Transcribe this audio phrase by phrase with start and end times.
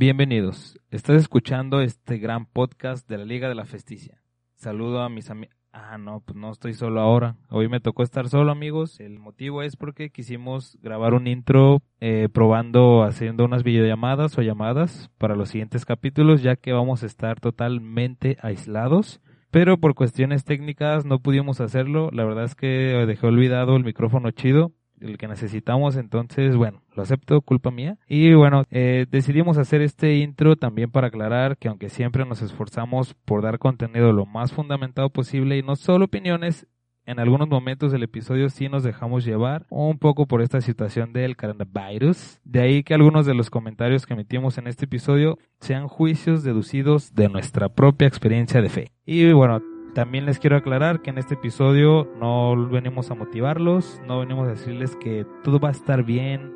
[0.00, 0.78] Bienvenidos.
[0.92, 4.22] Estás escuchando este gran podcast de la Liga de la Festicia.
[4.54, 5.56] Saludo a mis amigos.
[5.72, 7.34] Ah, no, pues no estoy solo ahora.
[7.50, 9.00] Hoy me tocó estar solo, amigos.
[9.00, 15.10] El motivo es porque quisimos grabar un intro eh, probando haciendo unas videollamadas o llamadas
[15.18, 19.20] para los siguientes capítulos, ya que vamos a estar totalmente aislados.
[19.50, 22.10] Pero por cuestiones técnicas no pudimos hacerlo.
[22.12, 24.70] La verdad es que dejé olvidado el micrófono chido
[25.00, 27.98] el que necesitamos, entonces, bueno, lo acepto, culpa mía.
[28.08, 33.14] Y bueno, eh, decidimos hacer este intro también para aclarar que aunque siempre nos esforzamos
[33.24, 36.66] por dar contenido lo más fundamentado posible y no solo opiniones,
[37.08, 41.38] en algunos momentos del episodio sí nos dejamos llevar un poco por esta situación del
[41.38, 42.38] coronavirus.
[42.44, 47.14] De ahí que algunos de los comentarios que emitimos en este episodio sean juicios deducidos
[47.14, 48.92] de nuestra propia experiencia de fe.
[49.06, 49.62] Y bueno,
[49.94, 54.52] también les quiero aclarar que en este episodio no venimos a motivarlos, no venimos a
[54.52, 56.54] decirles que todo va a estar bien.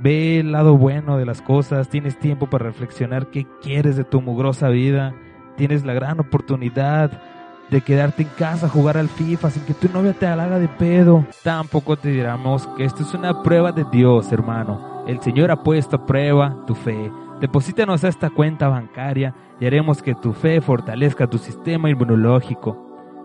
[0.00, 4.20] Ve el lado bueno de las cosas, tienes tiempo para reflexionar qué quieres de tu
[4.20, 5.14] mugrosa vida,
[5.56, 7.22] tienes la gran oportunidad
[7.70, 10.68] de quedarte en casa a jugar al FIFA sin que tu novia te halaga de
[10.68, 11.24] pedo.
[11.42, 15.04] Tampoco te diramos que esto es una prueba de Dios, hermano.
[15.06, 17.10] El Señor ha puesto a prueba tu fe.
[17.40, 22.80] Deposítanos a esta cuenta bancaria y haremos que tu fe fortalezca tu sistema inmunológico.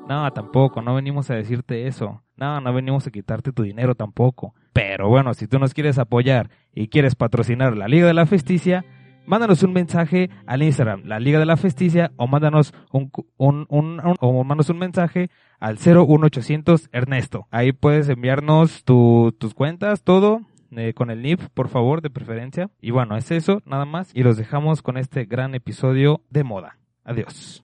[0.09, 2.23] No, tampoco, no venimos a decirte eso.
[2.35, 4.55] No, no venimos a quitarte tu dinero tampoco.
[4.73, 8.83] Pero bueno, si tú nos quieres apoyar y quieres patrocinar la Liga de la Festicia,
[9.27, 14.01] mándanos un mensaje al Instagram, la Liga de la Festicia, o mándanos un, un, un,
[14.19, 17.47] o mándanos un mensaje al 01800 Ernesto.
[17.51, 20.41] Ahí puedes enviarnos tu, tus cuentas, todo,
[20.75, 22.69] eh, con el NIP, por favor, de preferencia.
[22.81, 24.11] Y bueno, es eso, nada más.
[24.13, 26.77] Y los dejamos con este gran episodio de moda.
[27.03, 27.63] Adiós.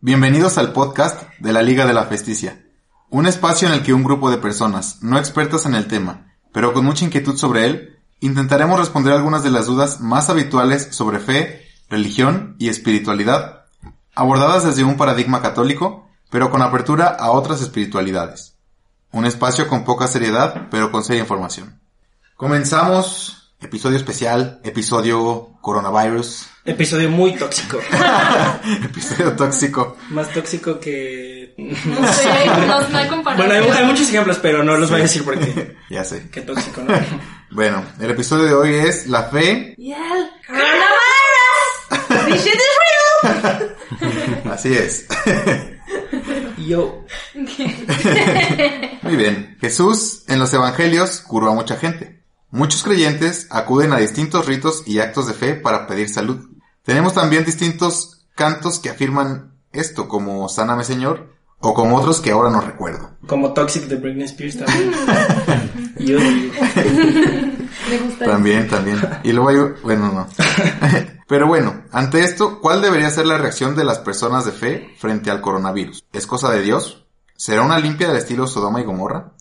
[0.00, 2.62] Bienvenidos al podcast de la Liga de la Festicia,
[3.08, 6.72] un espacio en el que un grupo de personas no expertas en el tema pero
[6.72, 11.66] con mucha inquietud sobre él, intentaremos responder algunas de las dudas más habituales sobre fe,
[11.90, 13.64] religión y espiritualidad,
[14.14, 18.54] abordadas desde un paradigma católico, pero con apertura a otras espiritualidades.
[19.10, 21.80] Un espacio con poca seriedad, pero con seria información.
[22.36, 26.46] Comenzamos, episodio especial, episodio coronavirus.
[26.64, 27.80] Episodio muy tóxico.
[28.84, 29.96] episodio tóxico.
[30.10, 33.48] Más tóxico que no sé, no, hay comparación.
[33.48, 35.76] Bueno, hay, muchos ejemplos, pero no los voy a decir porque.
[35.90, 36.28] ya sé.
[36.30, 36.94] Qué tóxico, ¿no?
[37.50, 39.74] bueno, el episodio de hoy es la fe.
[39.76, 40.84] Y el coronavirus.
[42.26, 43.76] This shit is real.
[44.50, 45.06] Así es.
[46.58, 47.04] Yo.
[49.02, 49.56] Muy bien.
[49.60, 52.24] Jesús en los evangelios curó a mucha gente.
[52.50, 56.38] Muchos creyentes acuden a distintos ritos y actos de fe para pedir salud.
[56.84, 61.33] Tenemos también distintos cantos que afirman esto, como Sáname Señor,
[61.64, 63.10] o como otros que ahora no recuerdo.
[63.26, 64.92] Como Toxic de Britney Spears también.
[65.98, 68.26] Yo Me gusta.
[68.26, 69.00] También, también.
[69.22, 70.28] Y luego hay, bueno, no.
[71.26, 75.30] Pero bueno, ante esto, ¿cuál debería ser la reacción de las personas de fe frente
[75.30, 76.04] al coronavirus?
[76.12, 77.06] ¿Es cosa de Dios?
[77.34, 79.32] ¿Será una limpia del estilo Sodoma y Gomorra?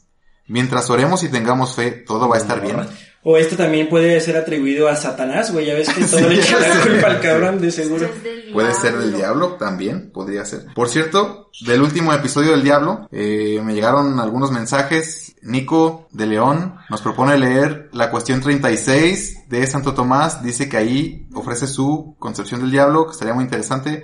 [0.48, 2.88] Mientras oremos y tengamos fe, todo va a estar bien.
[3.26, 5.66] O esto también puede ser atribuido a Satanás, güey.
[5.66, 8.10] Ya ves que todo le echa la culpa al cabrón, de seguro.
[8.52, 10.66] Puede ser del diablo, también, podría ser.
[10.76, 15.36] Por cierto, del último episodio del diablo, eh, me llegaron algunos mensajes.
[15.42, 20.44] Nico de León nos propone leer la cuestión 36 de Santo Tomás.
[20.44, 24.04] Dice que ahí ofrece su concepción del diablo, que estaría muy interesante.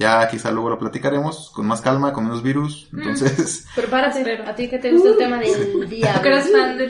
[0.00, 2.88] Ya quizá luego lo platicaremos con más calma, con menos virus.
[2.90, 2.98] Mm.
[3.00, 3.66] Entonces.
[3.76, 6.40] Prepárate, a ti que te gusta el tema del diablo.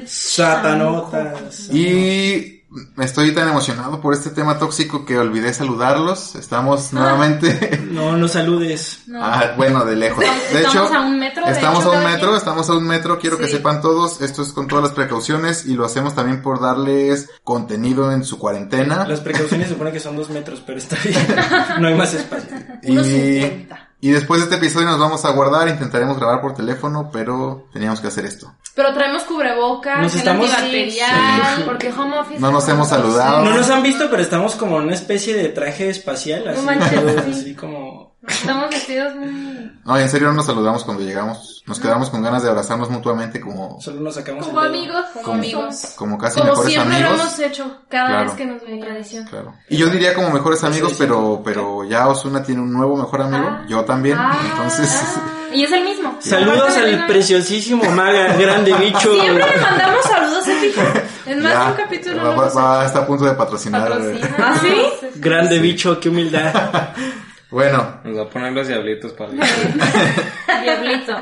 [0.07, 1.69] Satanotas.
[1.75, 2.60] Y
[2.99, 6.37] Estoy tan emocionado por este tema tóxico que olvidé saludarlos.
[6.37, 7.79] Estamos nuevamente.
[7.91, 9.03] No, no saludes.
[9.17, 10.21] Ah, bueno, de lejos.
[10.21, 11.45] De estamos hecho, a un metro.
[11.45, 13.19] Estamos a un metro, estamos a un metro.
[13.19, 16.61] Quiero que sepan todos, esto es con todas las precauciones y lo hacemos también por
[16.61, 19.07] darles contenido en su cuarentena.
[19.09, 21.27] Las precauciones supone que son dos metros, pero está bien.
[21.81, 22.57] No hay más espacio.
[22.85, 23.67] Y...
[24.03, 28.01] Y después de este episodio nos vamos a guardar, intentaremos grabar por teléfono, pero teníamos
[28.01, 28.55] que hacer esto.
[28.75, 32.41] Pero traemos cubrebocas, nos estamos antibacterial, porque home office.
[32.41, 33.45] No nos hemos saludado.
[33.45, 36.97] No nos han visto, pero estamos como en una especie de traje espacial, así,
[37.31, 39.73] así como Estamos vestidos muy...
[39.85, 41.63] No, en serio no nos saludamos cuando llegamos.
[41.67, 43.81] Nos quedamos con ganas de abrazarnos mutuamente como...
[43.81, 45.05] Solo nos sacamos Como amigos.
[45.23, 45.95] Como, amigos.
[45.97, 46.85] Como casi mejores amigos.
[46.85, 49.31] Como siempre lo hemos hecho cada vez que nos veíamos.
[49.31, 49.55] Claro.
[49.71, 53.47] Y yo diría como mejores amigos, pero pero ya Osuna tiene un nuevo mejor amigo.
[53.49, 53.65] Ah.
[53.69, 54.19] yo también.
[54.19, 54.39] Ah.
[54.51, 54.91] entonces...
[55.53, 56.15] Y es el mismo.
[56.21, 59.13] Saludos al preciosísimo maga, grande bicho.
[59.13, 62.87] Siempre le mandamos saludos a Es más, Ya, un capítulo va, no va- nos va-
[62.87, 63.89] está a punto de patrocinar.
[63.89, 64.37] patrocina.
[64.39, 65.09] ¿Ah, sí?
[65.17, 66.91] Grande bicho, qué humildad.
[67.51, 69.41] Bueno, Nos va a poner los diablitos para el...
[70.63, 71.13] Diablito.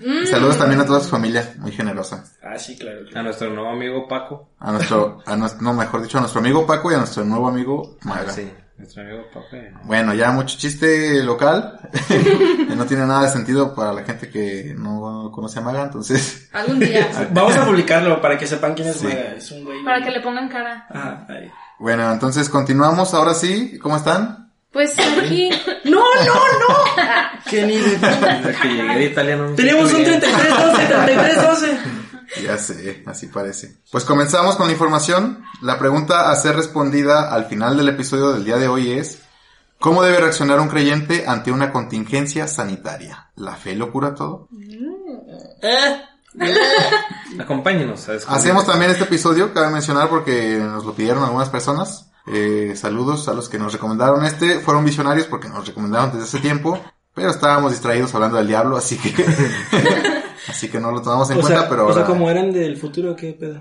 [0.00, 0.26] Mm.
[0.26, 2.24] saludos también a toda su familia, muy generosa.
[2.42, 3.00] Ah, sí, claro.
[3.14, 4.50] A nuestro nuevo amigo Paco.
[4.60, 7.48] A nuestro, a nuestro, no, mejor dicho, a nuestro amigo Paco y a nuestro nuevo
[7.48, 8.30] amigo Maga.
[8.32, 9.46] Sí, nuestro amigo Paco.
[9.84, 11.78] Bueno, ya mucho chiste local.
[12.76, 16.48] no tiene nada de sentido para la gente que no conoce a Maga, entonces.
[16.52, 17.08] Algún día.
[17.32, 19.06] Vamos a publicarlo para que sepan quién es Sí.
[19.06, 19.34] Maga.
[19.36, 19.84] Es un güey.
[19.84, 20.86] Para que le pongan cara.
[20.90, 21.50] Ajá, ahí.
[21.78, 23.78] Bueno, entonces continuamos ahora sí.
[23.82, 24.43] ¿Cómo están?
[24.74, 25.50] Pues aquí.
[25.84, 27.40] ¡No, no, no!
[27.48, 27.96] ¿Qué ni de...
[28.60, 30.40] Que llegué de Italia no me Tenemos un siento bien.
[30.40, 31.78] 33-12, 33-12.
[32.42, 33.76] Ya sé, así parece.
[33.92, 35.44] Pues comenzamos con la información.
[35.62, 39.20] La pregunta a ser respondida al final del episodio del día de hoy es,
[39.78, 43.30] ¿cómo debe reaccionar un creyente ante una contingencia sanitaria?
[43.36, 44.48] ¿La fe lo cura todo?
[47.38, 48.40] Acompáñenos a descubrir.
[48.40, 52.10] Hacemos también este episodio, cabe mencionar porque nos lo pidieron algunas personas.
[52.26, 54.60] Eh, saludos a los que nos recomendaron este.
[54.60, 56.80] Fueron visionarios porque nos recomendaron desde hace tiempo,
[57.12, 59.12] pero estábamos distraídos hablando del diablo, así que...
[60.48, 62.76] así que no lo tomamos en O cuenta, sea, pero o sea, como eran del
[62.76, 63.60] futuro, ¿qué pedo?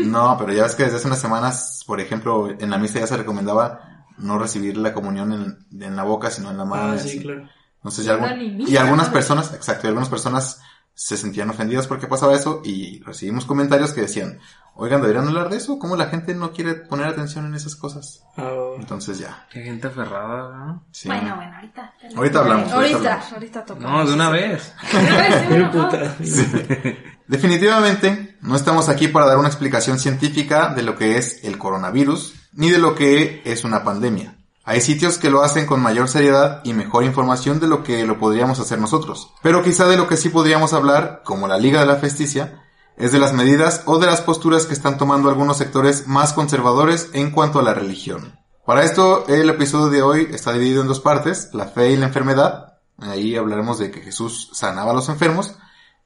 [0.00, 3.06] No, pero ya ves que desde hace unas semanas, por ejemplo, en la misa ya
[3.06, 6.92] se recomendaba no recibir la comunión en, en la boca, sino en la mano.
[6.92, 7.20] Ah, y sí, así.
[7.22, 7.48] claro.
[7.78, 10.60] Entonces ya algún- y algunas personas, exacto, y algunas personas
[11.04, 14.38] se sentían ofendidas porque pasaba eso y recibimos comentarios que decían,
[14.76, 18.22] oigan, deberían hablar de eso, ¿cómo la gente no quiere poner atención en esas cosas?
[18.36, 19.44] Ah, Entonces ya.
[19.50, 20.84] Qué gente aferrada, ¿no?
[20.92, 21.08] sí.
[21.08, 21.92] Bueno, bueno, ahorita.
[22.14, 22.72] Ahorita hablamos.
[22.72, 23.32] Ahorita Ahorita, hablamos.
[23.32, 23.90] ahorita tocamos.
[23.90, 24.72] No, de una vez.
[27.26, 32.34] Definitivamente, no estamos aquí para dar una explicación científica de lo que es el coronavirus,
[32.52, 34.36] ni de lo que es una pandemia.
[34.64, 38.18] Hay sitios que lo hacen con mayor seriedad y mejor información de lo que lo
[38.18, 39.32] podríamos hacer nosotros.
[39.42, 42.62] Pero quizá de lo que sí podríamos hablar, como la Liga de la Festicia,
[42.96, 47.10] es de las medidas o de las posturas que están tomando algunos sectores más conservadores
[47.12, 48.38] en cuanto a la religión.
[48.64, 52.06] Para esto, el episodio de hoy está dividido en dos partes, la fe y la
[52.06, 52.74] enfermedad.
[52.98, 55.56] Ahí hablaremos de que Jesús sanaba a los enfermos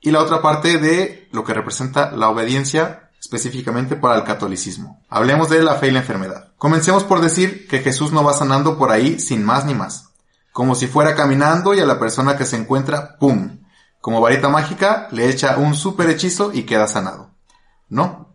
[0.00, 5.02] y la otra parte de lo que representa la obediencia específicamente para el catolicismo.
[5.08, 6.52] Hablemos de la fe y la enfermedad.
[6.58, 10.10] Comencemos por decir que Jesús no va sanando por ahí sin más ni más.
[10.52, 13.58] Como si fuera caminando y a la persona que se encuentra, ¡pum!
[14.00, 17.30] Como varita mágica, le echa un super hechizo y queda sanado.
[17.88, 18.34] No.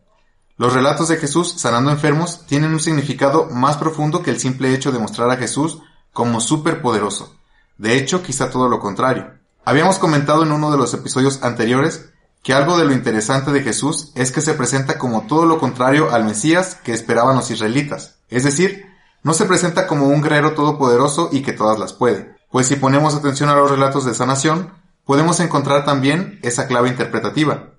[0.58, 4.92] Los relatos de Jesús sanando enfermos tienen un significado más profundo que el simple hecho
[4.92, 5.80] de mostrar a Jesús
[6.14, 7.36] como superpoderoso.
[7.78, 9.32] De hecho, quizá todo lo contrario.
[9.66, 12.11] Habíamos comentado en uno de los episodios anteriores
[12.44, 16.12] que algo de lo interesante de Jesús es que se presenta como todo lo contrario
[16.12, 18.16] al Mesías que esperaban los israelitas.
[18.30, 18.86] Es decir,
[19.24, 22.36] no se presenta como un guerrero todopoderoso y que todas las puede.
[22.50, 24.74] Pues si ponemos atención a los relatos de sanación,
[25.06, 27.70] podemos encontrar también esa clave interpretativa.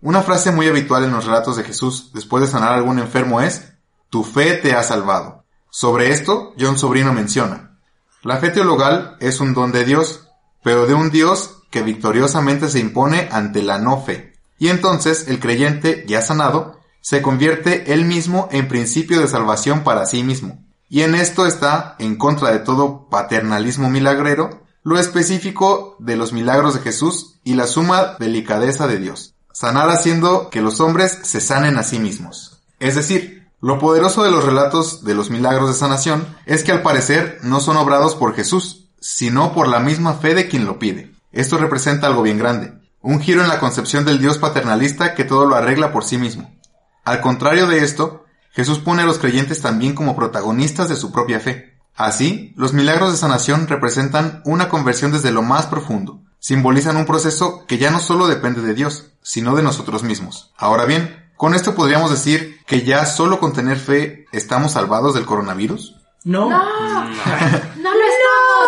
[0.00, 3.40] Una frase muy habitual en los relatos de Jesús después de sanar a algún enfermo
[3.40, 3.72] es,
[4.08, 5.44] tu fe te ha salvado.
[5.70, 7.78] Sobre esto, John Sobrino menciona,
[8.22, 10.28] la fe teologal es un don de Dios,
[10.62, 14.32] pero de un Dios que victoriosamente se impone ante la no fe.
[14.58, 20.06] Y entonces el creyente, ya sanado, se convierte él mismo en principio de salvación para
[20.06, 20.62] sí mismo.
[20.88, 26.74] Y en esto está, en contra de todo paternalismo milagrero, lo específico de los milagros
[26.74, 29.34] de Jesús y la suma delicadeza de Dios.
[29.52, 32.62] Sanar haciendo que los hombres se sanen a sí mismos.
[32.78, 36.82] Es decir, lo poderoso de los relatos de los milagros de sanación es que al
[36.82, 41.12] parecer no son obrados por Jesús, sino por la misma fe de quien lo pide.
[41.32, 45.46] Esto representa algo bien grande, un giro en la concepción del Dios paternalista que todo
[45.46, 46.50] lo arregla por sí mismo.
[47.04, 51.40] Al contrario de esto, Jesús pone a los creyentes también como protagonistas de su propia
[51.40, 51.78] fe.
[51.94, 56.22] Así, los milagros de sanación representan una conversión desde lo más profundo.
[56.38, 60.52] Simbolizan un proceso que ya no solo depende de Dios, sino de nosotros mismos.
[60.56, 65.26] Ahora bien, ¿con esto podríamos decir que ya solo con tener fe estamos salvados del
[65.26, 65.96] coronavirus?
[66.24, 66.50] No.
[66.50, 67.04] No,
[67.82, 67.99] no.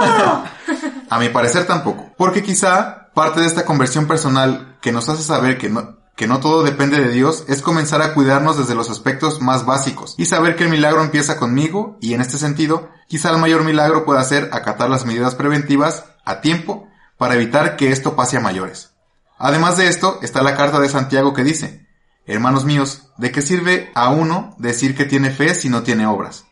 [1.10, 2.12] A mi parecer tampoco.
[2.16, 6.40] Porque quizá parte de esta conversión personal que nos hace saber que no, que no
[6.40, 10.56] todo depende de Dios es comenzar a cuidarnos desde los aspectos más básicos y saber
[10.56, 14.50] que el milagro empieza conmigo y en este sentido quizá el mayor milagro pueda ser
[14.52, 18.94] acatar las medidas preventivas a tiempo para evitar que esto pase a mayores.
[19.38, 21.86] Además de esto está la carta de Santiago que dice,
[22.24, 26.44] Hermanos míos, ¿de qué sirve a uno decir que tiene fe si no tiene obras?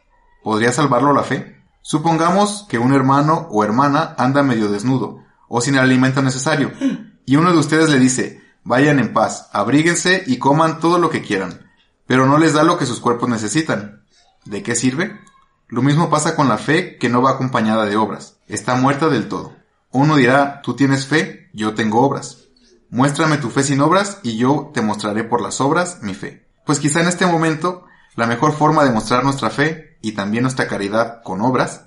[0.43, 1.60] ¿Podría salvarlo la fe?
[1.91, 6.71] Supongamos que un hermano o hermana anda medio desnudo o sin el alimento necesario
[7.27, 11.21] y uno de ustedes le dice, vayan en paz, abríguense y coman todo lo que
[11.21, 11.69] quieran,
[12.07, 14.05] pero no les da lo que sus cuerpos necesitan.
[14.45, 15.19] ¿De qué sirve?
[15.67, 19.27] Lo mismo pasa con la fe que no va acompañada de obras, está muerta del
[19.27, 19.57] todo.
[19.91, 22.45] Uno dirá, tú tienes fe, yo tengo obras.
[22.89, 26.47] Muéstrame tu fe sin obras y yo te mostraré por las obras mi fe.
[26.65, 30.67] Pues quizá en este momento la mejor forma de mostrar nuestra fe y también nuestra
[30.67, 31.87] caridad con obras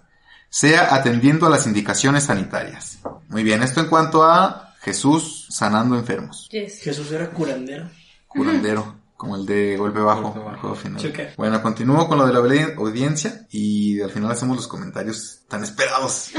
[0.50, 3.00] sea atendiendo a las indicaciones sanitarias.
[3.30, 6.48] Muy bien, esto en cuanto a Jesús sanando enfermos.
[6.52, 6.80] Yes.
[6.80, 7.90] Jesús era curandero.
[8.28, 10.24] Curandero, como el de golpe bajo.
[10.24, 10.52] Golpe bajo.
[10.52, 11.02] el juego final.
[11.02, 11.20] Sí, ok.
[11.38, 12.40] Bueno, continúo con lo de la
[12.78, 16.32] audiencia y al final hacemos los comentarios tan esperados.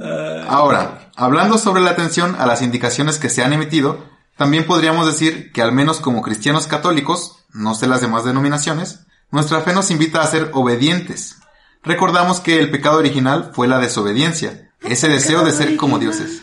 [0.00, 4.11] Ah, Ahora, hablando sobre la atención a las indicaciones que se han emitido,
[4.42, 9.60] también podríamos decir que al menos como cristianos católicos, no sé las demás denominaciones, nuestra
[9.60, 11.36] fe nos invita a ser obedientes.
[11.84, 16.42] Recordamos que el pecado original fue la desobediencia, ese deseo de ser como dioses.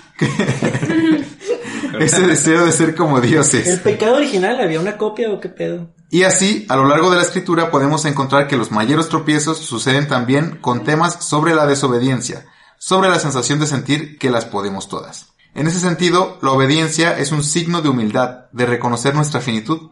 [2.00, 3.82] ese deseo de ser como ¿El dioses.
[3.82, 5.90] pecado original había una copia o qué pedo?
[6.10, 10.08] Y así, a lo largo de la escritura podemos encontrar que los mayores tropiezos suceden
[10.08, 12.46] también con temas sobre la desobediencia,
[12.78, 15.29] sobre la sensación de sentir que las podemos todas.
[15.56, 19.92] En ese sentido, la obediencia es un signo de humildad, de reconocer nuestra finitud.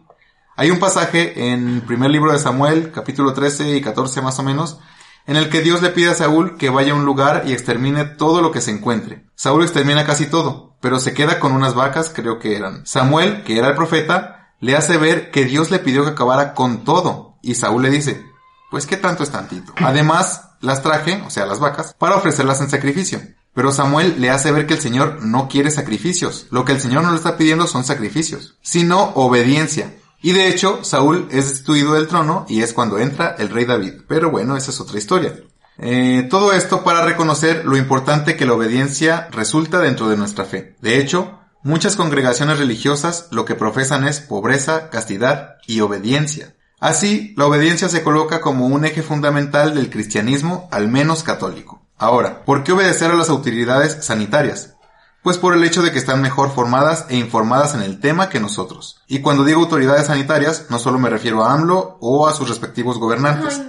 [0.56, 4.78] Hay un pasaje en primer libro de Samuel, capítulo 13 y 14 más o menos,
[5.26, 8.04] en el que Dios le pide a Saúl que vaya a un lugar y extermine
[8.04, 9.26] todo lo que se encuentre.
[9.34, 12.86] Saúl extermina casi todo, pero se queda con unas vacas, creo que eran.
[12.86, 16.84] Samuel, que era el profeta, le hace ver que Dios le pidió que acabara con
[16.84, 18.24] todo, y Saúl le dice,
[18.70, 19.72] pues qué tanto es tantito.
[19.76, 23.20] Además, las traje, o sea, las vacas, para ofrecerlas en sacrificio.
[23.54, 26.46] Pero Samuel le hace ver que el Señor no quiere sacrificios.
[26.50, 29.94] Lo que el Señor no le está pidiendo son sacrificios, sino obediencia.
[30.20, 34.02] Y de hecho, Saúl es destituido del trono y es cuando entra el rey David.
[34.08, 35.34] Pero bueno, esa es otra historia.
[35.78, 40.76] Eh, todo esto para reconocer lo importante que la obediencia resulta dentro de nuestra fe.
[40.80, 46.56] De hecho, muchas congregaciones religiosas lo que profesan es pobreza, castidad y obediencia.
[46.80, 51.87] Así, la obediencia se coloca como un eje fundamental del cristianismo, al menos católico.
[51.98, 54.74] Ahora, ¿por qué obedecer a las autoridades sanitarias?
[55.22, 58.38] Pues por el hecho de que están mejor formadas e informadas en el tema que
[58.38, 59.02] nosotros.
[59.08, 62.98] Y cuando digo autoridades sanitarias, no solo me refiero a AMLO o a sus respectivos
[62.98, 63.60] gobernantes.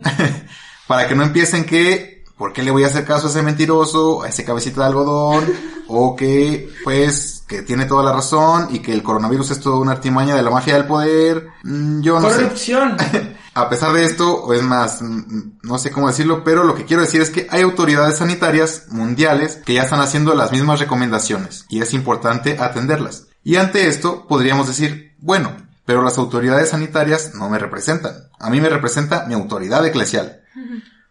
[0.86, 4.22] Para que no empiecen que, ¿por qué le voy a hacer caso a ese mentiroso,
[4.22, 5.44] a ese cabecita de algodón?
[5.86, 9.92] O que, pues, que tiene toda la razón y que el coronavirus es toda una
[9.92, 11.48] artimaña de la mafia del poder.
[11.62, 12.36] Mm, Yo no sé.
[12.36, 12.96] Corrupción.
[13.54, 17.02] A pesar de esto, o es más, no sé cómo decirlo, pero lo que quiero
[17.02, 21.80] decir es que hay autoridades sanitarias mundiales que ya están haciendo las mismas recomendaciones y
[21.80, 23.28] es importante atenderlas.
[23.44, 25.56] Y ante esto podríamos decir, bueno,
[25.86, 28.28] pero las autoridades sanitarias no me representan.
[28.40, 30.40] A mí me representa mi autoridad eclesial.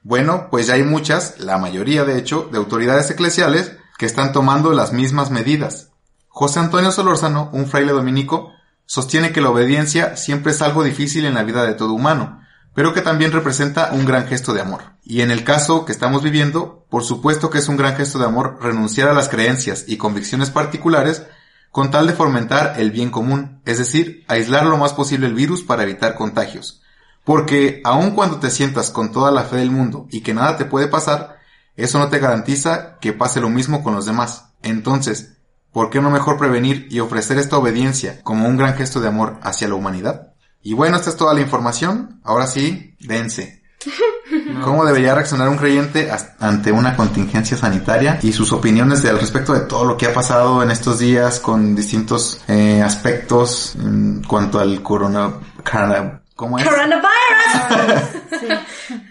[0.01, 4.73] Bueno, pues ya hay muchas, la mayoría de hecho, de autoridades eclesiales que están tomando
[4.73, 5.91] las mismas medidas.
[6.27, 8.51] José Antonio Solórzano, un fraile dominico,
[8.93, 12.41] sostiene que la obediencia siempre es algo difícil en la vida de todo humano,
[12.75, 14.83] pero que también representa un gran gesto de amor.
[15.01, 18.25] Y en el caso que estamos viviendo, por supuesto que es un gran gesto de
[18.25, 21.23] amor renunciar a las creencias y convicciones particulares
[21.71, 25.63] con tal de fomentar el bien común, es decir, aislar lo más posible el virus
[25.63, 26.83] para evitar contagios.
[27.23, 30.65] Porque aun cuando te sientas con toda la fe del mundo y que nada te
[30.65, 31.39] puede pasar,
[31.75, 34.49] eso no te garantiza que pase lo mismo con los demás.
[34.61, 35.32] Entonces,
[35.73, 39.37] ¿por qué no mejor prevenir y ofrecer esta obediencia como un gran gesto de amor
[39.41, 40.33] hacia la humanidad?
[40.61, 42.21] Y bueno, esta es toda la información.
[42.23, 43.61] Ahora sí, dense.
[44.63, 49.61] ¿Cómo debería reaccionar un creyente ante una contingencia sanitaria y sus opiniones al respecto de
[49.61, 54.81] todo lo que ha pasado en estos días con distintos eh, aspectos en cuanto al
[54.81, 55.33] corona...
[55.63, 56.65] cara- ¿Cómo es?
[56.67, 57.03] Coronavirus.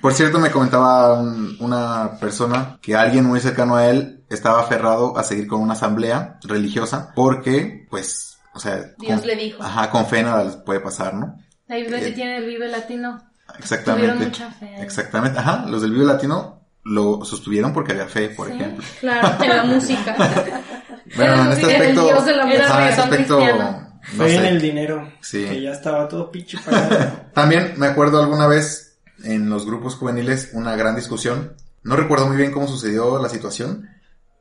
[0.01, 5.17] Por cierto, me comentaba un- una persona que alguien muy cercano a él estaba aferrado
[5.19, 8.93] a seguir con una asamblea religiosa porque, pues, o sea...
[8.99, 9.63] Dios con- le dijo.
[9.63, 11.37] Ajá, con fe nada les puede pasar, ¿no?
[11.69, 13.23] Ahí ves Eh, tiene el Vive Latino.
[13.59, 14.09] Exactamente.
[14.09, 14.83] Tuvieron mucha fe.
[14.83, 15.39] Exactamente.
[15.39, 18.85] Ajá, los del Vive Latino lo sostuvieron porque había fe, por Sí, ejemplo.
[19.01, 20.17] Claro, en la música.
[21.17, 22.05] Bueno, en este aspecto...
[22.05, 23.41] dios de la ajá, en son aspecto...
[23.41, 25.13] No Fue en el dinero.
[25.21, 25.45] Sí.
[25.45, 26.59] Que ya estaba todo pinche.
[27.35, 31.55] También me acuerdo alguna vez en los grupos juveniles una gran discusión.
[31.85, 33.89] No recuerdo muy bien cómo sucedió la situación,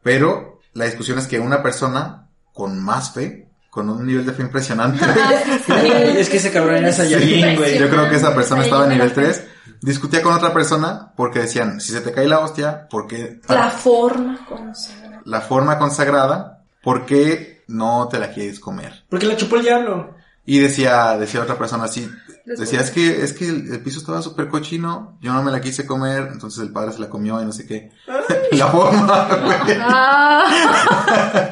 [0.03, 4.41] pero la discusión es que una persona con más fe, con un nivel de fe
[4.43, 5.03] impresionante,
[6.19, 7.77] es que ese cabrón era Saiyajin, güey.
[7.79, 9.47] yo creo que esa persona estaba en nivel 3,
[9.81, 13.69] discutía con otra persona porque decían, si se te cae la hostia, ¿por qué La
[13.69, 15.21] forma consagrada.
[15.25, 19.05] la forma consagrada, ¿por qué no te la quieres comer?
[19.09, 20.15] Porque la chupó el diablo.
[20.45, 22.09] Y decía, decía otra persona así,
[22.45, 25.61] decía, es que, es que el, el piso estaba súper cochino, yo no me la
[25.61, 27.91] quise comer, entonces el padre se la comió y no sé qué.
[28.51, 29.77] la forma, güey.
[29.79, 31.51] Ah,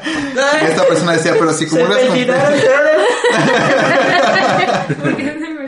[0.62, 2.58] Esta persona decía, pero si Se comulgas me con, tiraron.
[5.02, 5.60] ¿por qué se me-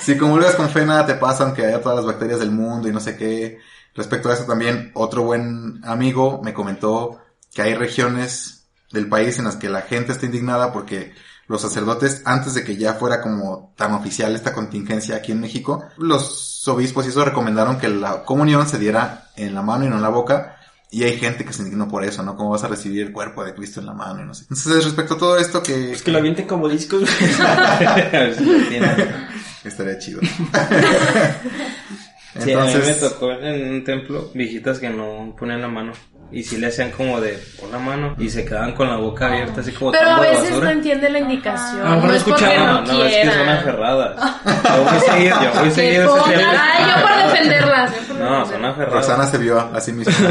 [0.00, 2.92] si comulgas con fe nada te pasa, aunque haya todas las bacterias del mundo y
[2.92, 3.58] no sé qué.
[3.94, 7.18] Respecto a eso también, otro buen amigo me comentó
[7.52, 11.12] que hay regiones del país en las que la gente está indignada porque
[11.48, 15.82] los sacerdotes, antes de que ya fuera como tan oficial esta contingencia aquí en México,
[15.96, 19.96] los obispos y eso recomendaron que la comunión se diera en la mano y no
[19.96, 20.56] en la boca.
[20.90, 22.34] Y hay gente que se indignó por eso, ¿no?
[22.34, 24.44] ¿Cómo vas a recibir el cuerpo de Cristo en la mano y no sé.
[24.44, 25.88] Entonces, respecto a todo esto que...
[25.88, 27.02] Pues que lo avienten como discos.
[27.40, 27.76] A
[28.12, 29.28] ver si lo entienden.
[29.64, 30.20] Estaría chido.
[32.40, 35.92] Sí, a mí me Entonces, tocó en un templo viejitas que no ponían la mano.
[36.30, 39.28] Y sí le hacían como de pon la mano y se quedaban con la boca
[39.28, 41.80] abierta así como Pero a veces no entiende la indicación.
[41.86, 44.32] A lo mejor no no es no, No, no, es que son aferradas.
[44.64, 46.58] Yo voy seguido, yo voy pongan- templo.
[46.60, 47.90] Ay, yo por defenderlas.
[48.08, 48.94] yo No, son aferradas.
[49.06, 50.12] Rosana se vio a sí misma.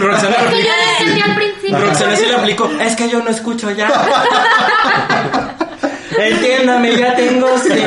[0.00, 1.78] Roxana, Es que yo no entendí al principio.
[1.78, 2.70] Roxana sí lo aplicó.
[2.80, 3.88] Es que yo no escucho ya.
[6.18, 7.78] Entiéndame, ya tengo 100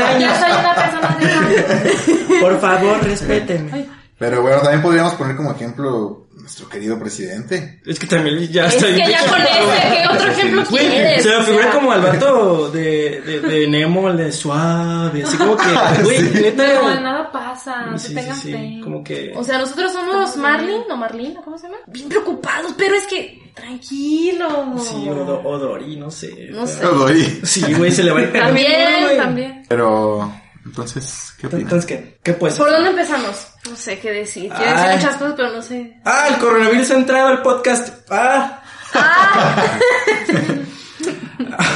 [0.00, 0.20] años.
[0.20, 3.86] Ya soy una persona de Por favor, respétenme.
[4.18, 7.80] Pero bueno, también podríamos poner como ejemplo nuestro querido presidente.
[7.84, 8.94] Es que también ya Es estoy.
[8.94, 11.22] que ya con ese, ¿qué otro ejemplo Güey, quieres?
[11.24, 15.56] se me figura como al vato de, de, de Nemo, el de suave, así como
[15.56, 15.64] que,
[16.04, 16.64] güey, neta.
[16.82, 18.80] No, nada pasa, no Sí, se tengan sí, fe.
[18.80, 21.78] como que- O sea, nosotros somos Marlin o Marlin, ¿o ¿cómo se llama?
[21.88, 24.76] Bien preocupados, pero es que tranquilo.
[24.78, 26.48] Sí, o, o Dori, no sé.
[26.52, 26.80] No sé.
[26.84, 27.40] Doy.
[27.42, 29.62] Sí, güey, se le va a ir También, también.
[29.68, 30.32] Pero,
[30.66, 31.62] entonces, ¿qué opinas?
[31.62, 32.18] Entonces, ¿qué?
[32.22, 32.58] ¿Qué pues?
[32.58, 33.46] ¿Por dónde empezamos?
[33.70, 34.52] No sé qué decir.
[34.52, 36.00] Quiero decir muchas cosas, pero no sé.
[36.04, 38.10] Ah, el coronavirus ha entrado al podcast.
[38.10, 38.62] Ah.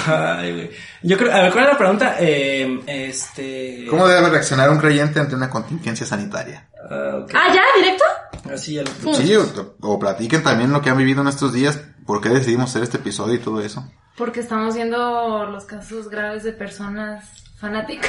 [0.07, 0.71] Ay, güey.
[1.03, 2.17] Yo creo, a ver, ¿cuál es la pregunta?
[2.19, 3.87] Eh, este.
[3.89, 6.69] ¿Cómo debe reaccionar un creyente ante una contingencia sanitaria?
[6.91, 7.31] Ah, ok.
[7.33, 7.63] Ah, ¿ya?
[7.77, 8.05] ¿Directo?
[8.53, 9.15] Así ya lo.
[9.15, 12.71] Sí, o, o platiquen también lo que han vivido en estos días, por qué decidimos
[12.71, 13.89] hacer este episodio y todo eso.
[14.17, 18.09] Porque estamos viendo los casos graves de personas fanáticas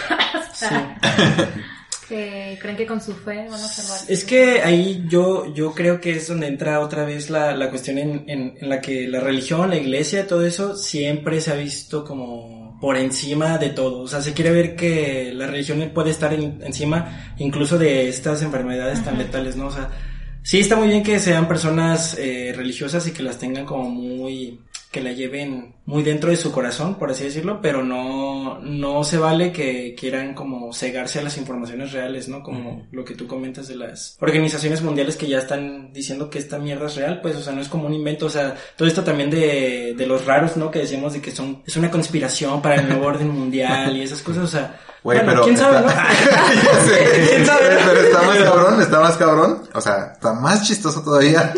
[2.07, 3.99] que creen que con su fe van a salvar.
[4.09, 7.97] Es que ahí yo, yo creo que es donde entra otra vez la, la cuestión
[7.97, 12.03] en, en, en la que la religión, la iglesia, todo eso siempre se ha visto
[12.03, 14.01] como por encima de todo.
[14.01, 18.41] O sea, se quiere ver que la religión puede estar en- encima incluso de estas
[18.41, 19.67] enfermedades tan letales, ¿no?
[19.67, 19.89] O sea,
[20.43, 24.59] sí está muy bien que sean personas eh, religiosas y que las tengan como muy
[24.91, 29.17] que la lleven muy dentro de su corazón, por así decirlo, pero no, no se
[29.17, 32.43] vale que quieran como cegarse a las informaciones reales, ¿no?
[32.43, 36.59] Como lo que tú comentas de las organizaciones mundiales que ya están diciendo que esta
[36.59, 39.03] mierda es real, pues, o sea, no es como un invento, o sea, todo esto
[39.03, 40.69] también de, de los raros, ¿no?
[40.69, 44.21] Que decíamos de que son, es una conspiración para el nuevo orden mundial y esas
[44.21, 46.09] cosas, o sea, Güey, bueno, pero quién sabe, está- ¿no?
[46.63, 47.27] Ya sé.
[47.29, 47.61] ¿Quién sabe?
[47.87, 49.63] Pero está más cabrón, está más cabrón.
[49.73, 51.51] O sea, está más chistoso todavía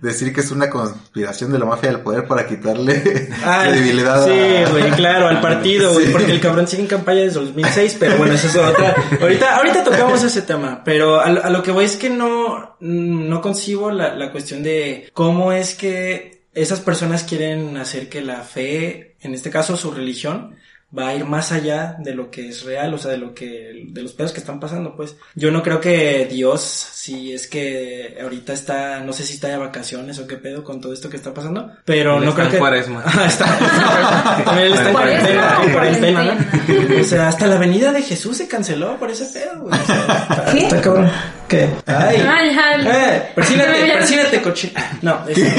[0.00, 4.30] decir que es una conspiración de la mafia del poder para quitarle Ah, credibilidad Sí,
[4.30, 4.70] a...
[4.70, 6.12] güey, claro, al partido, güey, Sí.
[6.12, 8.94] porque el cabrón sigue en campaña desde 2006, pero bueno, eso es otra.
[9.20, 12.76] Ahorita, ahorita tocamos ese tema, pero a, lo- a lo que voy es que no,
[12.80, 18.40] no concibo la, la cuestión de cómo es que esas personas quieren hacer que la
[18.42, 20.56] fe, en este caso su religión,
[20.96, 23.86] va a ir más allá de lo que es real, o sea, de lo que,
[23.88, 25.16] de los pedos que están pasando, pues.
[25.34, 29.56] Yo no creo que Dios, si es que ahorita está, no sé si está de
[29.56, 32.46] vacaciones o qué pedo con todo esto que está pasando, pero Él no está creo
[32.46, 32.58] en que...
[32.58, 33.04] cuaresma.
[33.20, 37.00] Ah, está, él está en cuarentena, en cuarentena, ¿no?
[37.00, 39.78] O sea, hasta la venida de Jesús se canceló por ese pedo, güey.
[39.78, 40.58] O sea, está, ¿Qué?
[40.58, 41.10] está cabrón.
[41.48, 41.68] ¿Qué?
[41.86, 42.24] Ay.
[42.28, 42.86] Ay, ay.
[42.86, 44.72] Eh, persínate, persínate, cochino.
[45.02, 45.52] No, este,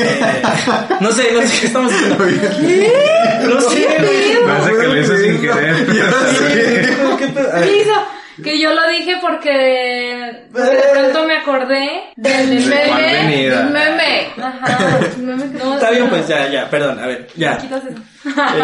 [1.02, 2.26] no sé, no sé qué estamos haciendo.
[3.50, 4.46] No sé, güey.
[4.46, 4.88] Parece que
[5.22, 5.76] sin querer.
[7.18, 7.52] ¿Qué pedo?
[7.54, 7.70] A ver.
[7.70, 7.94] ¿Qué hizo?
[8.44, 13.50] Que yo lo dije porque de pronto me acordé del del ¿De cuál meme.
[13.50, 14.28] del meme.
[14.38, 15.00] Ajá.
[15.18, 17.60] el meme que- no, Está bien, pues ya, ya, perdón, a ver, ya.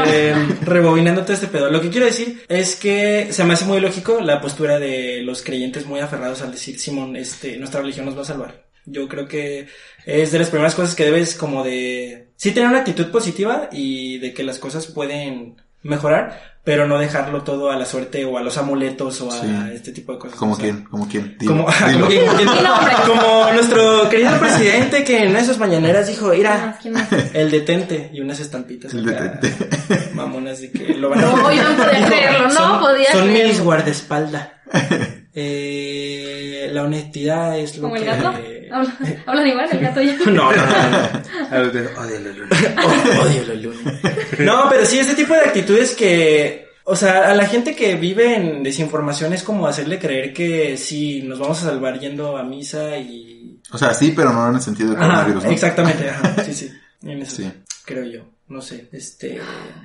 [0.08, 1.70] Eh, rebobinando todo este pedo.
[1.70, 5.44] Lo que quiero decir es que se me hace muy lógico la postura de los
[5.44, 8.64] creyentes muy aferrados al decir, Simón, este, nuestra religión nos va a salvar.
[8.86, 9.68] Yo creo que
[10.06, 14.18] es de las primeras cosas que debes como de, sí tener una actitud positiva y
[14.20, 18.42] de que las cosas pueden mejorar, pero no dejarlo todo a la suerte o a
[18.42, 19.48] los amuletos o a Sí.
[19.74, 20.38] este tipo de cosas.
[20.38, 21.38] Como O sea, quién, como quién.
[21.40, 23.54] Dilo, como, dilo.
[23.54, 26.78] nuestro querido presidente que en esas mañaneras dijo, ¿Quién mira, más?
[26.82, 27.08] ¿Quién más?
[27.34, 30.10] el detente y unas estampitas El acá, detente.
[30.14, 33.24] mamonas de que lo van a No, yo no podía creerlo, no son, podía Son
[33.28, 33.48] creerlo.
[33.50, 34.50] mis guardaespaldas.
[35.40, 38.08] Eh, la honestidad es lo ¿Como el que...
[38.10, 38.28] gato?
[38.72, 40.16] ¿Hablan, hablan igual el gato ya?
[40.26, 41.48] No, no, no, no.
[41.56, 43.22] A los de- Odio la luna.
[43.24, 44.00] Odio la luna.
[44.40, 48.36] No, pero sí, este tipo de actitudes que, o sea, a la gente que vive
[48.36, 52.98] en desinformación es como hacerle creer que sí, nos vamos a salvar yendo a misa
[52.98, 53.60] y...
[53.72, 55.52] O sea, sí, pero no en el sentido de Ajá, coronavirus, ¿no?
[55.52, 56.72] exactamente, ajá, sí, sí.
[57.04, 57.52] En eso, Sí.
[57.86, 58.22] creo yo.
[58.50, 59.40] No sé, este...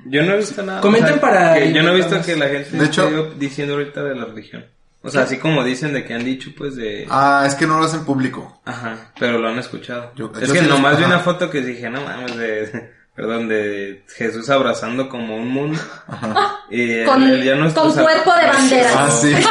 [0.07, 0.81] Yo no he visto nada.
[0.81, 4.03] Comenten para que yo no he visto que la gente De hecho- esté diciendo ahorita
[4.05, 4.65] de la religión.
[5.05, 7.07] O sea, así como dicen de que han dicho, pues de.
[7.11, 8.61] Ah, es que no lo hacen público.
[8.65, 10.13] Ajá, pero lo han escuchado.
[10.15, 11.15] Yo- es yo que sí- nomás vi ajá.
[11.15, 15.79] una foto que dije, no mames, de, perdón, de Jesús abrazando como un mundo.
[16.71, 18.91] Y él- Con, él ya no está con cuerpo de bandera.
[18.97, 19.35] Ah, sí.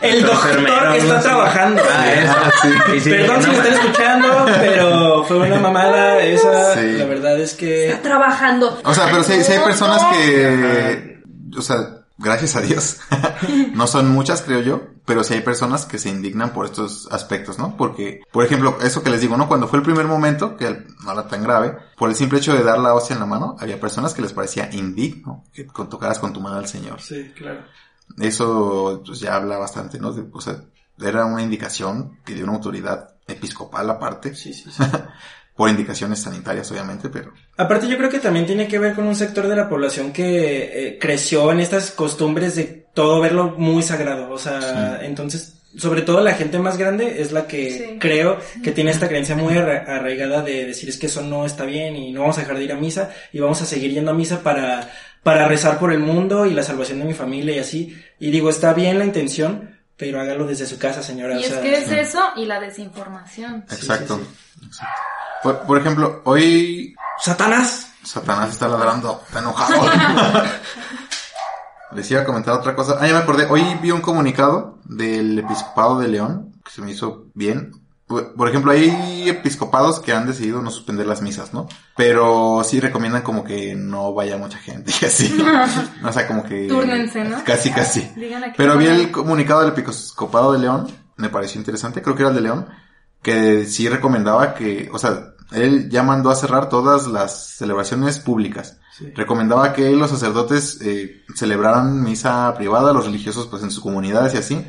[0.00, 1.82] El doctor que está trabajando.
[1.90, 2.32] Ah, eso.
[2.36, 2.68] Ah, sí.
[2.96, 6.74] Y sí, Perdón si me están escuchando, pero fue una mamada esa.
[6.74, 6.92] Sí.
[6.98, 7.88] La verdad es que...
[7.88, 8.80] Está trabajando.
[8.84, 11.22] O sea, pero sí, sí hay personas que,
[11.56, 11.76] o sea,
[12.18, 12.98] gracias a Dios,
[13.74, 17.58] no son muchas, creo yo, pero sí hay personas que se indignan por estos aspectos,
[17.58, 17.76] ¿no?
[17.76, 19.48] Porque, por ejemplo, eso que les digo, ¿no?
[19.48, 22.62] Cuando fue el primer momento, que no era tan grave, por el simple hecho de
[22.62, 26.32] dar la hostia en la mano, había personas que les parecía indigno que tocaras con
[26.32, 27.00] tu mano al Señor.
[27.00, 27.64] Sí, claro.
[28.18, 30.12] Eso pues, ya habla bastante, ¿no?
[30.12, 30.62] De- o sea,
[31.00, 34.82] era una indicación que dio una autoridad episcopal aparte, Sí, sí, sí.
[35.56, 39.14] por indicaciones sanitarias, obviamente, pero Aparte yo creo que también tiene que ver con un
[39.14, 44.30] sector de la población que eh, creció en estas costumbres de todo verlo muy sagrado.
[44.30, 47.98] O sea, entonces, sobre todo la gente más grande es la que Sí.
[48.00, 51.64] creo que tiene esta creencia muy arra- arraigada de decir es que eso no está
[51.64, 54.10] bien y no vamos a dejar de ir a misa y vamos a seguir yendo
[54.10, 54.90] a misa para,
[55.22, 57.96] para rezar por el mundo y la salvación de mi familia y así.
[58.20, 61.34] Y digo, está bien la intención, pero hágalo desde su casa, señora.
[61.34, 63.64] Y o es que es eso y la desinformación.
[63.68, 64.18] Sí, exacto.
[64.60, 64.94] sí, exacto.
[65.44, 67.92] Por, por ejemplo, hoy Satanás.
[68.02, 69.82] Satanás está ladrando, está enojado.
[71.92, 72.96] Les iba a comentar otra cosa.
[72.98, 73.46] Ah, ya me acordé.
[73.50, 77.72] Hoy vi un comunicado del episcopado de León, que se me hizo bien.
[78.06, 81.68] Por ejemplo, hay episcopados que han decidido no suspender las misas, ¿no?
[81.94, 85.36] Pero sí recomiendan como que no vaya mucha gente y así.
[86.04, 86.68] O sea, como que...
[86.68, 87.44] Túrnense, ¿no?
[87.44, 88.10] Casi, casi.
[88.56, 92.36] Pero vi el comunicado del episcopado de León, me pareció interesante, creo que era el
[92.36, 92.66] de León,
[93.22, 98.78] que sí recomendaba que, o sea, él ya mandó a cerrar todas las celebraciones públicas.
[98.96, 99.12] Sí.
[99.14, 104.38] Recomendaba que los sacerdotes eh, celebraran misa privada, los religiosos pues en sus comunidades y
[104.38, 104.66] así,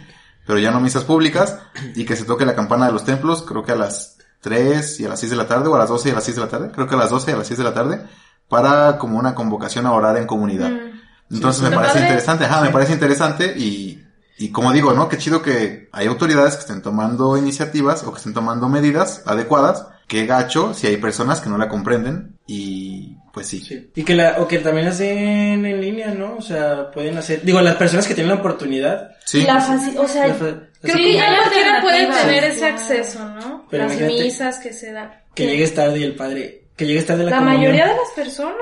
[0.48, 1.60] pero ya no misas públicas,
[1.95, 5.06] y que se toque la campana de los templos, creo que a las 3 y
[5.06, 6.41] a las 6 de la tarde, o a las 12 y a las 6 de
[6.43, 8.02] la tarde, creo que a las 12 y a las 6 de la tarde,
[8.48, 10.69] para como una convocación a orar en comunidad.
[10.69, 11.36] Mm.
[11.36, 12.08] Entonces Sí, me parece padre.
[12.08, 14.06] interesante, ajá, me parece interesante y,
[14.38, 15.10] y como digo, ¿no?
[15.10, 19.88] Qué chido que hay autoridades que estén tomando iniciativas o que estén tomando medidas adecuadas.
[20.08, 23.60] Qué gacho si hay personas que no la comprenden y pues sí.
[23.60, 23.89] Sí.
[23.96, 26.36] Y que la, o que también hacen en línea, ¿no?
[26.38, 29.12] O sea, pueden hacer, digo, las personas que tienen la oportunidad.
[29.26, 29.41] Sí.
[29.41, 32.50] La faci- o sea, la fa- creo que Ya cualquiera puede tener Sí.
[32.52, 33.65] ese acceso, ¿no?
[33.70, 35.12] Pero Las misas que se dan.
[35.34, 37.62] que llegues tarde y el padre, que llegues tarde la, La comunión.
[37.62, 38.56] mayoría de las personas.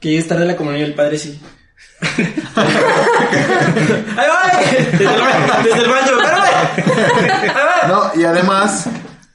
[0.00, 1.40] Que llegues tarde la comunión y el padre sí.
[2.56, 4.60] ¡Ahí va!
[4.92, 5.14] Desde el,
[5.64, 5.88] desde el.
[7.88, 8.86] No, y además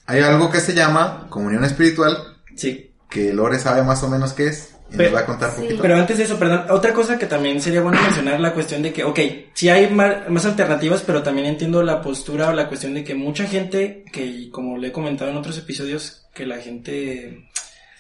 [0.10, 2.18] hay algo que se llama comunión espiritual
[2.56, 2.92] Sí.
[3.10, 5.62] que Lore sabe más o menos qué es y Pero- nos va a contar sí.
[5.62, 5.82] poquito.
[5.84, 8.92] Pero antes de eso, perdón, otra cosa que también sería bueno mencionar, la cuestión de
[8.92, 9.20] que, ok,
[9.54, 13.46] sí hay más alternativas, pero también entiendo la postura o la cuestión de que mucha
[13.46, 17.48] gente, que como le he comentado en otros episodios, que la gente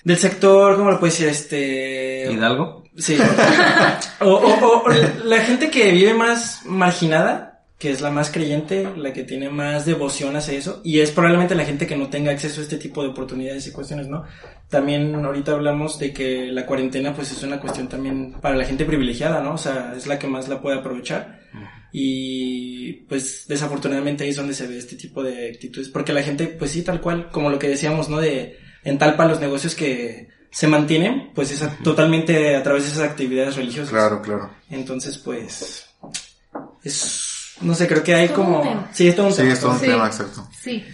[0.03, 1.27] del sector, ¿cómo lo puedo decir?
[1.27, 2.27] Este...
[2.31, 2.83] Hidalgo.
[2.97, 3.17] Sí.
[4.21, 4.89] O, o- o
[5.23, 7.48] la gente que vive más marginada,
[7.79, 11.55] que es la más creyente, la que tiene más devoción hacia eso, y es probablemente
[11.55, 14.25] la gente que no tenga acceso a este tipo de oportunidades y cuestiones, ¿no?
[14.69, 18.83] También ahorita hablamos de que la cuarentena pues es una cuestión también para la gente
[18.85, 19.53] privilegiada, ¿no?
[19.53, 21.39] O sea, es la que más la puede aprovechar.
[21.91, 26.47] Y pues desafortunadamente ahí es donde se ve este tipo de actitudes, porque la gente
[26.47, 28.19] pues sí, tal cual, como lo que decíamos, ¿no?
[28.19, 32.89] De en talpa los negocios que se mantienen, pues es a- totalmente a través de
[32.91, 33.89] esas actividades religiosas.
[33.91, 34.49] Claro, claro.
[34.69, 35.85] Entonces, pues,
[36.83, 37.28] es,
[37.61, 39.53] no sé, creo que hay Es como, sí, es todo un Sí, tema.
[39.53, 39.85] es todo un Sí.
[39.85, 40.47] tema, exacto.
[40.59, 40.85] Sí.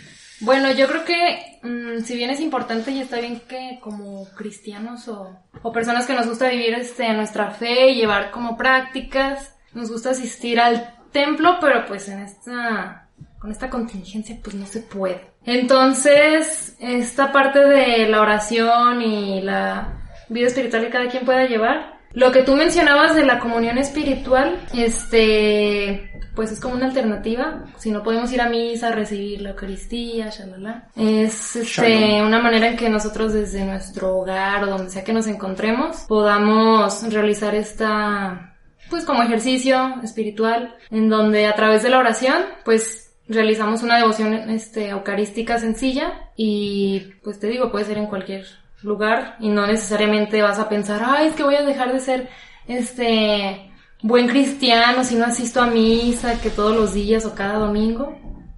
[0.42, 5.08] Bueno, yo creo que mm, si bien es importante y está bien que como cristianos
[5.08, 9.90] o, o personas que nos gusta vivir este, nuestra fe y llevar como prácticas, nos
[9.90, 13.08] gusta asistir al templo, pero pues en esta,
[13.40, 15.32] con esta contingencia pues no se puede.
[15.46, 19.94] Entonces, esta parte de la oración y la
[20.30, 24.58] vida espiritual que cada quien pueda llevar, lo que tú mencionabas de la comunión espiritual,
[24.74, 27.66] este, pues es como una alternativa.
[27.78, 30.88] Si no podemos ir a misa, recibir la Eucaristía, shalala.
[30.96, 35.28] Es este, una manera en que nosotros desde nuestro hogar o donde sea que nos
[35.28, 38.56] encontremos podamos realizar esta,
[38.90, 44.34] pues como ejercicio espiritual, en donde a través de la oración, pues realizamos una devoción
[44.52, 48.46] este, eucarística sencilla y pues te digo, puede ser en cualquier
[48.86, 52.30] lugar y no necesariamente vas a pensar, ay, es que voy a dejar de ser
[52.68, 53.72] este
[54.02, 58.16] buen cristiano si no asisto a misa que todos los días o cada domingo.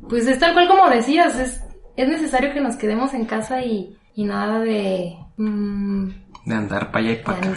[0.10, 1.62] Pues es tal cual como decías, es,
[1.96, 5.16] es necesario que nos quedemos en casa y, y nada de...
[5.38, 6.10] mm,
[6.46, 7.52] De andar para allá y de para acá.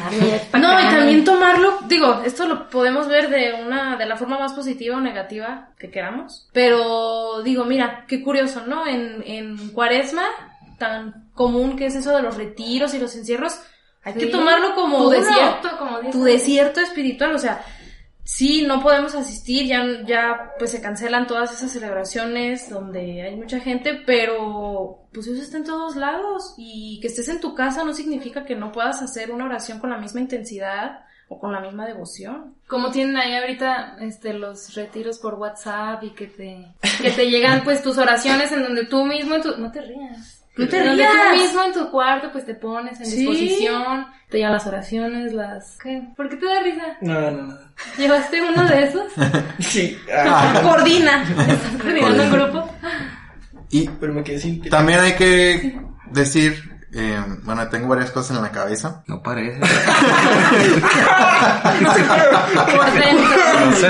[0.50, 4.38] pa' No, y también tomarlo, digo, esto lo podemos ver de una, de la forma
[4.38, 6.48] más positiva o negativa que queramos.
[6.52, 8.87] Pero digo, mira, qué curioso, ¿no?
[8.87, 10.24] En, en cuaresma,
[10.78, 13.59] tan común que es eso de los retiros y los encierros,
[14.05, 14.18] Hay Sí.
[14.20, 17.62] que tomarlo como Tu uno, desierto, como tu desierto espiritual, o sea,
[18.24, 23.59] sí, no podemos asistir, ya, ya pues se cancelan todas esas celebraciones donde hay mucha
[23.61, 27.92] gente, pero pues eso está en todos lados y que estés en tu casa no
[27.94, 31.87] significa que no puedas hacer una oración con la misma intensidad o con la misma
[31.87, 32.57] devoción.
[32.68, 37.64] Como tienen ahí ahorita este los retiros por WhatsApp y que te que te llegan
[37.64, 40.39] pues tus oraciones en donde tú mismo en tu no te rías.
[40.64, 41.12] No te donde rías.
[41.33, 43.16] tú mismo en tu cuarto pues te pones en Sí.
[43.18, 46.03] disposición, te llegan las oraciones, las ¿Qué?
[46.16, 46.83] ¿Por qué te da risa?
[47.01, 47.59] No, no, no.
[47.99, 49.05] ¿Llevaste uno de esos?
[49.61, 49.99] Sí.
[50.16, 51.23] ah, Coordina.
[51.23, 52.75] ¿Estás coordinando un grupo?
[53.70, 54.61] Y pero me quedé sin...
[54.68, 59.03] también hay que decir, eh, bueno, tengo varias cosas en la cabeza.
[59.07, 59.61] No parece.
[62.76, 63.31] Por dentro.
[63.66, 63.88] No sé.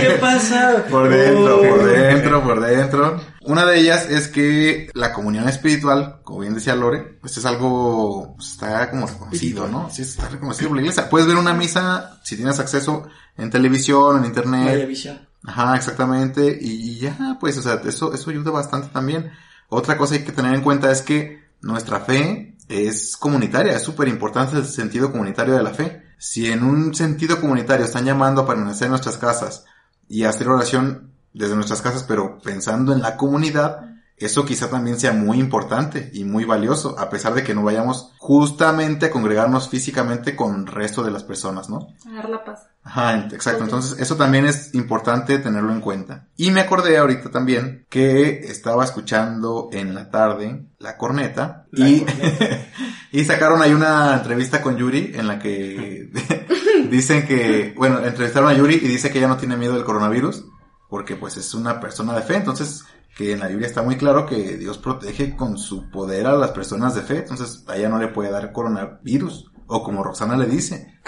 [0.00, 0.84] ¿Qué pasa?
[0.90, 1.68] Por dentro, Oh.
[1.68, 3.20] por dentro, por dentro.
[3.42, 8.34] Una de ellas es que la comunión espiritual, como bien decía Lore, pues es algo,
[8.36, 9.88] pues, está como reconocido, ¿no?
[9.90, 11.08] Sí, está reconocido por la iglesia.
[11.08, 14.86] Puedes ver una misa, si tienes acceso en televisión, en internet.
[14.86, 15.28] visión.
[15.44, 16.56] Ajá, exactamente.
[16.60, 19.30] Y ya, pues, o sea, eso, eso ayuda bastante también.
[19.68, 23.82] Otra cosa que hay que tener en cuenta es que nuestra fe es comunitaria, es
[23.82, 26.02] súper importante el sentido comunitario de la fe.
[26.18, 29.64] Si en un sentido comunitario están llamando a permanecer en nuestras casas
[30.08, 33.89] y hacer oración desde nuestras casas, pero pensando en la comunidad,
[34.20, 38.12] eso quizá también sea muy importante y muy valioso, a pesar de que no vayamos
[38.18, 41.88] justamente a congregarnos físicamente con el resto de las personas, ¿no?
[42.06, 42.66] A dar la paz.
[42.84, 43.64] Ajá, exacto.
[43.64, 46.28] Entonces, eso también es importante tenerlo en cuenta.
[46.36, 52.00] Y me acordé ahorita también que estaba escuchando en la tarde la corneta La y,
[52.00, 52.66] corneta.
[53.12, 56.10] y sacaron ahí una entrevista con Yuri en la que
[56.90, 60.44] dicen que, bueno, entrevistaron a Yuri y dice que ella no tiene miedo del coronavirus
[60.90, 62.34] porque pues es una persona de fe.
[62.34, 62.84] Entonces,
[63.20, 66.52] que en la Biblia está muy claro que Dios protege con su poder a las
[66.52, 67.18] personas de fe.
[67.18, 69.52] Entonces, a ella no le puede dar coronavirus.
[69.66, 70.98] O como Roxana le dice,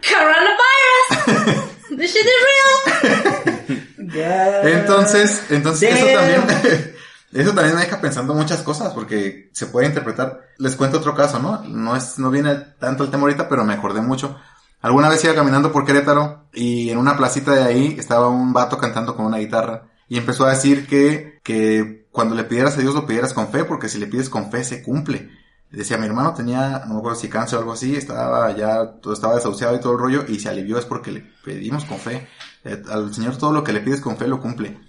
[0.00, 1.64] Coronavirus.
[1.98, 2.32] This shit is
[3.98, 4.62] real.
[4.62, 6.42] Entonces, entonces eso también,
[7.32, 10.42] eso también me deja pensando muchas cosas porque se puede interpretar.
[10.58, 11.64] Les cuento otro caso, ¿no?
[11.64, 14.38] No es, no viene tanto el tema ahorita, pero me acordé mucho.
[14.82, 18.78] Alguna vez iba caminando por Querétaro y en una placita de ahí estaba un vato
[18.78, 22.92] cantando con una guitarra y empezó a decir que, que cuando le pidieras a Dios
[22.92, 25.30] lo pidieras con fe porque si le pides con fe se cumple.
[25.70, 29.12] Decía, mi hermano tenía, no me acuerdo si cáncer o algo así, estaba ya, todo
[29.12, 32.26] estaba desahuciado y todo el rollo y se alivió es porque le pedimos con fe.
[32.90, 34.80] Al Señor todo lo que le pides con fe lo cumple.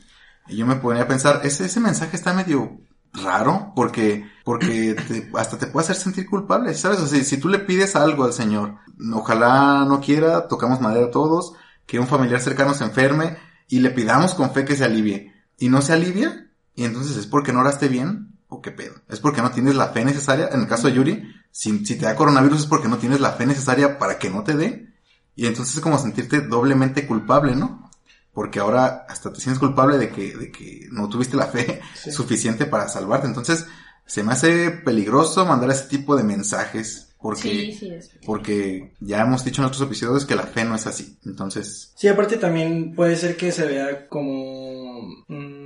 [0.47, 2.79] Y yo me ponía a pensar, ese, ese mensaje está medio
[3.13, 6.99] raro porque, porque te- hasta te puede hacer sentir culpable, ¿sabes?
[6.99, 8.75] O sea, si tú le pides algo al Señor,
[9.13, 11.53] ojalá no quiera, tocamos madera todos,
[11.85, 15.69] que un familiar cercano se enferme y le pidamos con fe que se alivie y
[15.69, 16.46] no se alivia,
[16.77, 18.93] y entonces es porque no oraste bien o qué pedo.
[19.09, 20.47] Es porque no tienes la fe necesaria.
[20.53, 23.33] En el caso de Yuri, si, si te da coronavirus es porque no tienes la
[23.33, 24.87] fe necesaria para que no te dé.
[25.35, 27.91] Y entonces es como sentirte doblemente culpable, ¿no?
[28.31, 32.11] Porque ahora hasta te sientes culpable de que, de que no tuviste la fe Sí.
[32.11, 33.27] suficiente para salvarte.
[33.27, 33.65] Entonces,
[34.05, 37.03] se me hace peligroso mandar ese tipo de mensajes.
[37.19, 38.11] Porque, Sí, sí, es.
[38.27, 41.17] porque ya hemos dicho en otros episodios que la fe no es así.
[41.25, 45.01] Entonces, Sí, aparte también puede ser que se vea como...
[45.27, 45.56] mm,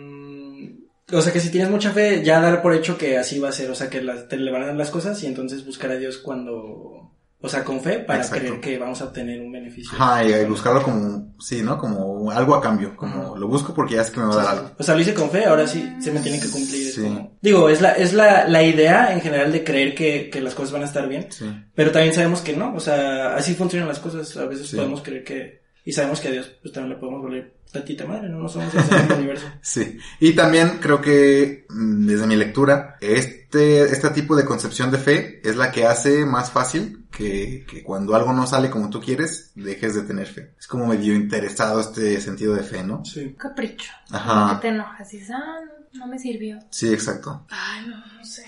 [1.14, 3.54] o sea, que si tienes mucha fe, ya dar por hecho que así va a
[3.54, 5.92] ser, o sea, que las- te le van a dar las cosas y entonces buscar
[5.92, 7.08] a Dios cuando...
[7.44, 8.46] O sea, con fe para Exacto.
[8.46, 9.98] creer que vamos a obtener un beneficio.
[9.98, 11.76] ajá, y buscarlo como, sí, ¿no?
[11.76, 12.96] Como algo a cambio.
[12.96, 13.40] Como Ajá.
[13.40, 14.72] lo busco porque ya sé que me va a dar algo.
[14.78, 16.90] O sea, lo hice con fe, ahora sí se me tiene que cumplir.
[16.90, 17.02] es Sí.
[17.02, 20.54] como- Digo, es la, es la, la idea en general de creer que, que las
[20.54, 21.46] cosas van a estar bien, Sí.
[21.74, 25.24] pero también sabemos que no, o sea, así funcionan las cosas, a veces podemos creer
[25.24, 28.50] que, y sabemos que a Dios pues también le podemos volver tantita madre, no, no
[28.50, 29.48] somos el centro del universo.
[29.62, 29.98] Sí.
[30.20, 35.42] Y también creo que, mm, desde mi lectura, este, este tipo de concepción de fe
[35.44, 39.52] es la que hace más fácil que, que cuando algo no sale como tú quieres,
[39.56, 40.54] dejes de tener fe.
[40.60, 43.04] Es como medio interesado este sentido de fe, ¿no?
[43.06, 43.36] Sí.
[43.38, 43.92] Capricho.
[44.12, 44.56] Ajá.
[44.56, 45.60] Que te enojas y dices, ah,
[45.94, 46.60] no, me sirvió.
[46.70, 47.46] Sí, exacto.
[47.50, 48.44] Ay, no, no sé.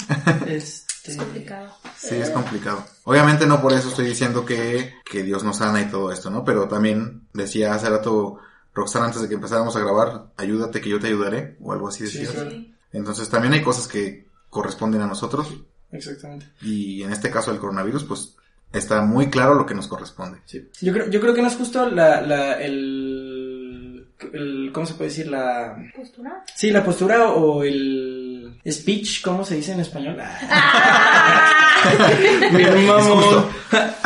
[0.47, 0.93] Este...
[1.03, 1.67] Es complicado.
[1.97, 2.85] Sí, es complicado.
[3.03, 6.45] Obviamente no por eso estoy diciendo que, que Dios nos sana y todo esto, ¿no?
[6.45, 8.39] Pero también decía hace rato
[8.73, 12.07] Roxana antes de que empezáramos a grabar, ayúdate que yo te ayudaré, o algo así
[12.07, 12.33] Sí, decía.
[12.41, 12.51] claro.
[12.91, 15.47] Entonces también hay cosas que corresponden a nosotros,
[15.91, 16.47] Exactamente.
[16.61, 18.35] y en este caso el coronavirus, pues
[18.71, 20.39] está muy claro lo que nos corresponde.
[20.45, 20.67] Sí.
[20.81, 25.09] Yo creo, yo creo que no es justo la, la, el, el, ¿cómo se puede
[25.09, 25.27] decir?
[25.27, 26.43] La, ¿Postura?
[26.55, 30.17] sí, la postura o el speech, ¿cómo se dice en español?
[30.19, 31.49] Ah.
[32.51, 33.45] Mamón.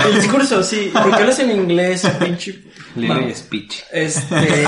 [0.05, 0.89] El discurso, sí.
[0.93, 2.03] ¿Por qué lo hacen en inglés?
[2.19, 2.63] Pinche.
[2.97, 3.83] Lily Speech.
[3.91, 4.35] Este.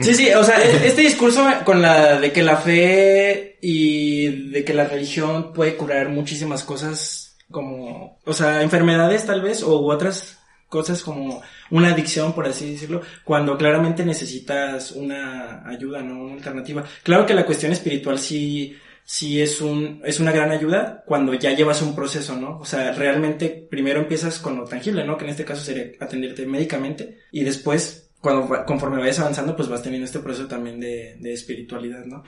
[0.00, 4.64] Sí, sí, o sea, e- este discurso con la de que la fe y de
[4.64, 10.38] que la religión puede curar muchísimas cosas como, o sea, enfermedades tal vez o otras
[10.68, 16.22] cosas como una adicción, por así decirlo, cuando claramente necesitas una ayuda, ¿no?
[16.22, 16.84] Una alternativa.
[17.02, 21.52] Claro que la cuestión espiritual sí, sí es un, es una gran ayuda cuando ya
[21.52, 22.58] llevas un proceso, ¿no?
[22.58, 25.16] O sea, realmente primero empiezas con lo tangible, ¿no?
[25.16, 29.82] Que en este caso sería atenderte médicamente y después, cuando, conforme vayas avanzando, pues vas
[29.82, 32.22] teniendo este proceso también de, de espiritualidad, ¿no?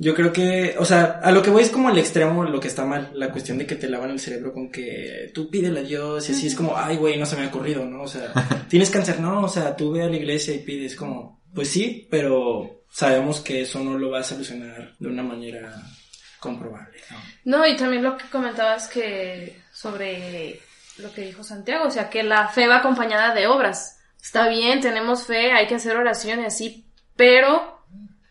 [0.00, 2.68] Yo creo que, o sea, a lo que voy es como el extremo lo que
[2.68, 5.82] está mal, la cuestión de que te lavan el cerebro con que tú pídele a
[5.82, 8.02] Dios y así es como, ay, güey, no se me ha ocurrido, ¿no?
[8.02, 8.32] O sea,
[8.68, 12.06] tienes cáncer, no, o sea, tú ve a la iglesia y pides como, pues sí,
[12.08, 15.74] pero sabemos que eso no lo va a solucionar de una manera
[16.40, 17.58] comprobable, ¿no?
[17.58, 20.60] No, y también lo que comentabas que sobre
[20.98, 24.00] lo que dijo Santiago, o sea, que la fe va acompañada de obras.
[24.20, 26.84] Está bien, tenemos fe, hay que hacer oración y así,
[27.16, 27.78] pero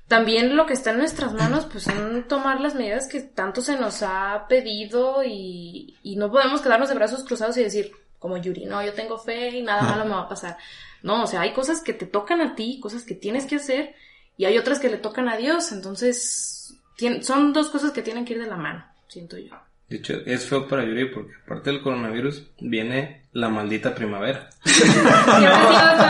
[0.08, 3.78] también lo que está en nuestras manos, pues son tomar las medidas que tanto se
[3.78, 8.66] nos ha pedido y, y no podemos quedarnos de brazos cruzados y decir, como Yuri,
[8.66, 10.58] no, yo tengo fe y nada malo me va a pasar.
[11.04, 13.96] No, o sea, hay cosas que te tocan a ti, cosas que tienes que hacer
[14.38, 16.57] y hay otras que le tocan a Dios, entonces
[16.98, 19.54] tien- son dos cosas que tienen que ir de la mano, siento yo.
[19.90, 24.50] De hecho, es feo para Yuri porque aparte del coronavirus viene la maldita primavera.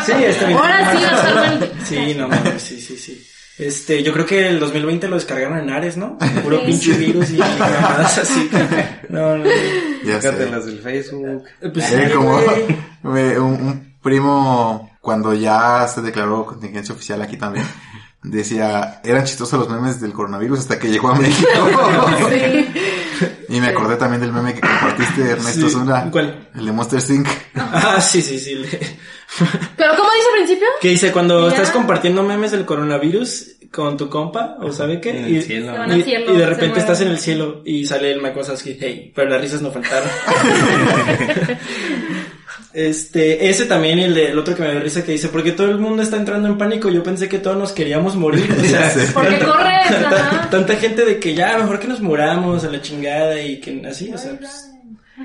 [0.06, 0.58] Sí, está bien.
[0.58, 1.72] Ahora sí, totalmente.
[1.86, 3.28] Sí, no mames, sí, sí, sí.
[3.58, 6.18] Este, yo creo que el 2020 lo descargaron en Ares, ¿no?
[6.44, 8.50] Puro pinche virus y mamadas así.
[9.10, 9.44] No, no.
[9.44, 9.50] no.
[10.06, 10.28] Ya sé.
[10.28, 11.44] Sácatelas del Facebook.
[11.74, 12.40] Pues Sí, sí, como
[13.14, 17.66] me- un, un primo, cuando ya se declaró contingencia oficial aquí también,
[18.30, 21.50] decía, eran chistosos los memes del coronavirus hasta que llegó a México.
[23.50, 25.74] Y me acordé también del meme que compartiste, Ernesto Sí.
[25.74, 26.12] Zuna.
[26.12, 26.50] ¿Cuál?
[26.54, 27.28] El de Monster Sync.
[27.56, 28.56] Ah, sí, sí, sí.
[29.78, 30.68] ¿Pero cómo dice al principio?
[30.82, 31.56] Que dice, cuando Ya.
[31.56, 35.74] estás compartiendo memes del coronavirus con tu compa, o sabe qué, y, cielo.
[35.96, 39.12] Y- cielo, y de repente estás en el cielo y sale el Mike Wazowski, hey,
[39.16, 40.10] pero las risas no faltaron.
[42.80, 45.52] Este, ese también y el, de- el otro que me dio risa que dice, porque
[45.52, 48.48] todo el mundo está entrando en pánico, yo pensé que todos nos queríamos morir.
[48.56, 48.94] O sea.
[49.16, 52.80] Porque tanta- corres, tanta, tanta gente de que ya, mejor que nos muramos a la
[52.80, 54.70] chingada y que así, o sea, pues,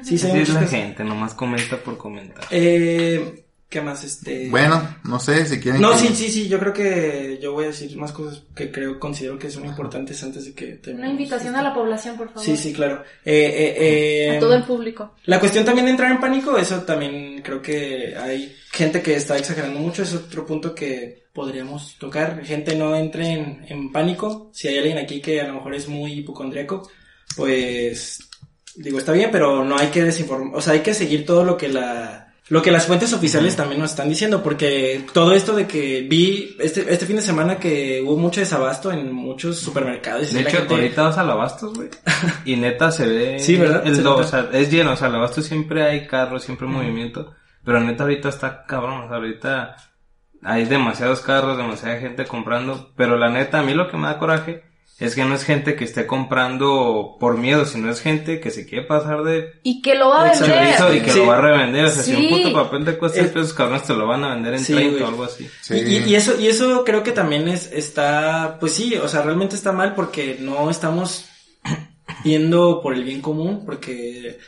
[0.02, 2.42] sí, se es la gente, nomás comenta por comentar.
[2.50, 4.04] Eh, ¿qué más?
[4.04, 4.50] Este...
[4.50, 5.80] Bueno, no sé si quieren.
[5.80, 8.70] No, que- sí, sí, sí, yo creo que yo voy a decir más cosas que
[8.70, 11.10] creo, considero que son importantes antes de que terminemos.
[11.14, 12.44] Una invitación a la población, por favor.
[12.44, 13.02] Sí, sí, claro.
[13.24, 13.76] Eh, eh,
[14.32, 15.14] eh, A todo el público.
[15.24, 19.38] La cuestión también de entrar en pánico, eso también creo que hay gente que está
[19.38, 22.44] exagerando mucho, es otro punto que podríamos tocar.
[22.44, 25.88] Gente no entre en, en pánico, si hay alguien aquí que a lo mejor es
[25.88, 26.88] muy hipocondriaco,
[27.36, 28.18] pues
[28.76, 31.56] digo, está bien, pero no hay que desinformar, o sea, hay que seguir todo lo
[31.56, 32.31] que la...
[32.52, 36.54] Lo que las fuentes oficiales también nos están diciendo, porque todo esto de que vi
[36.60, 40.30] este, este fin de semana que hubo mucho desabasto en muchos supermercados.
[40.30, 41.88] y De hecho, gente- ahorita vas al Abastos, güey.
[42.44, 43.38] Y neta se ve.
[43.38, 43.86] Sí, ¿verdad?
[43.86, 44.20] El Se nota.
[44.20, 44.92] o sea, es lleno.
[44.92, 47.32] O sea, el Abastos siempre hay carros, siempre hay movimiento.
[47.64, 49.04] Pero neta ahorita está cabrón.
[49.04, 49.76] O sea, ahorita
[50.42, 52.92] hay demasiados carros, demasiada gente comprando.
[52.98, 54.62] Pero la neta, a mí lo que me da coraje
[55.04, 58.66] es que no es gente que esté comprando por miedo, sino es gente que se
[58.66, 60.96] quiere pasar de Y que lo va a vender.
[60.96, 61.18] y que Sí.
[61.18, 61.84] lo va a revender.
[61.86, 64.24] O sea, si un puto papel te cuesta 10 Es- pesos, cabrones, te lo van
[64.24, 65.02] a vender en Sí, 30 güey.
[65.02, 65.48] o algo así.
[65.60, 65.74] Sí.
[65.74, 69.22] Y, y- y eso, y eso creo que también es, está, pues sí, o sea,
[69.22, 71.26] realmente está mal porque no estamos
[72.24, 74.38] yendo por el bien común, porque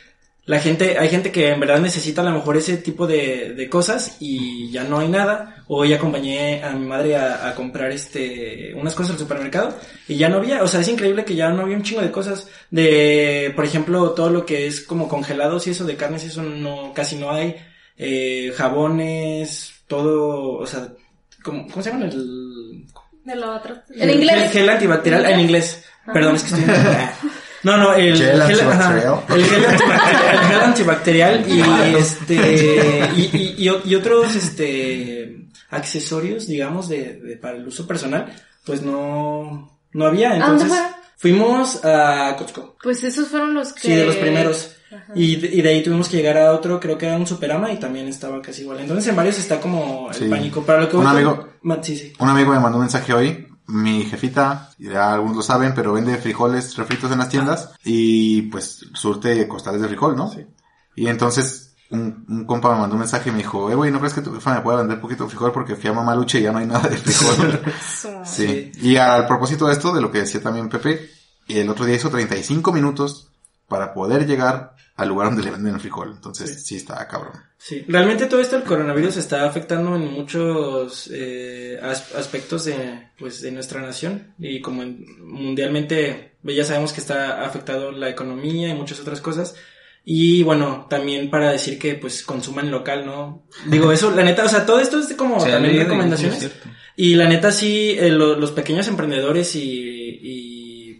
[0.47, 3.67] la gente, hay gente que en verdad necesita a lo mejor ese tipo de, de
[3.67, 5.63] cosas y ya no hay nada.
[5.67, 9.75] Hoy acompañé a mi madre a, a comprar este, unas cosas al supermercado
[10.07, 12.11] y ya no había, o sea, es increíble que ya no había un chingo de
[12.11, 16.27] cosas de, por ejemplo, todo lo que es como congelados y eso de carnes y
[16.27, 17.55] eso no, casi no hay,
[17.97, 20.89] eh, jabones, todo, o sea,
[21.43, 22.85] ¿cómo, cómo se llaman el,
[23.23, 23.77] De lo otro.
[23.95, 24.35] En inglés.
[24.35, 25.83] Gel, gel antibacterial en inglés.
[26.13, 26.73] Perdón, es que estoy...
[27.65, 29.23] No, no, el Gel gel, ajá, antibacterial.
[29.29, 33.09] el gel antibacterial, el gel antibacterial y este
[33.85, 38.33] y, otros este accesorios, digamos, de, de- para el uso personal,
[38.65, 40.85] pues no no había, ¿A dónde entonces
[41.17, 42.75] fuimos a Costco.
[42.83, 43.81] Pues esos fueron los que...
[43.81, 44.71] Sí, de los primeros.
[45.15, 47.71] Y de, y de ahí tuvimos que llegar a otro, creo que era un Superama
[47.71, 48.79] y también estaba casi igual.
[48.81, 50.25] Entonces en varios está como el Sí.
[50.25, 50.61] pánico.
[50.63, 52.13] Para lo que Un voy con- amigo- Ma- Sí, sí.
[52.19, 53.47] Un amigo me mandó un mensaje hoy.
[53.67, 58.85] Mi jefita, ya algunos lo saben, pero vende frijoles refritos en las tiendas y pues
[58.93, 60.29] surte costales de frijol, ¿no?
[60.29, 60.45] Sí.
[60.95, 63.99] Y entonces un, un compa me mandó un mensaje y me dijo, eh, güey, ¿no
[63.99, 65.51] crees que tu jefa me pueda vender poquito de frijol?
[65.51, 67.61] Porque fui a Mamaluche y ya no hay nada de frijol.
[68.25, 68.71] sí.
[68.81, 71.09] Y al propósito de esto, de lo que decía también Pepe,
[71.47, 73.29] el otro día hizo 35 minutos
[73.67, 76.11] para poder llegar al lugar donde le venden el frijol.
[76.15, 77.33] Entonces, sí, está cabrón.
[77.57, 83.41] Sí, realmente todo esto del coronavirus está afectando en muchos eh, as- aspectos de, pues,
[83.41, 88.73] de nuestra nación y como en- mundialmente ya sabemos que está afectado la economía y
[88.73, 89.55] muchas otras cosas.
[90.07, 93.47] Y bueno, también para decir que pues consuman local, ¿no?
[93.65, 96.39] Digo, eso, la neta, o sea, todo esto es como ha también recomendaciones.
[96.39, 96.49] sí.
[96.97, 99.94] Y la neta sí, eh, lo- los pequeños emprendedores y,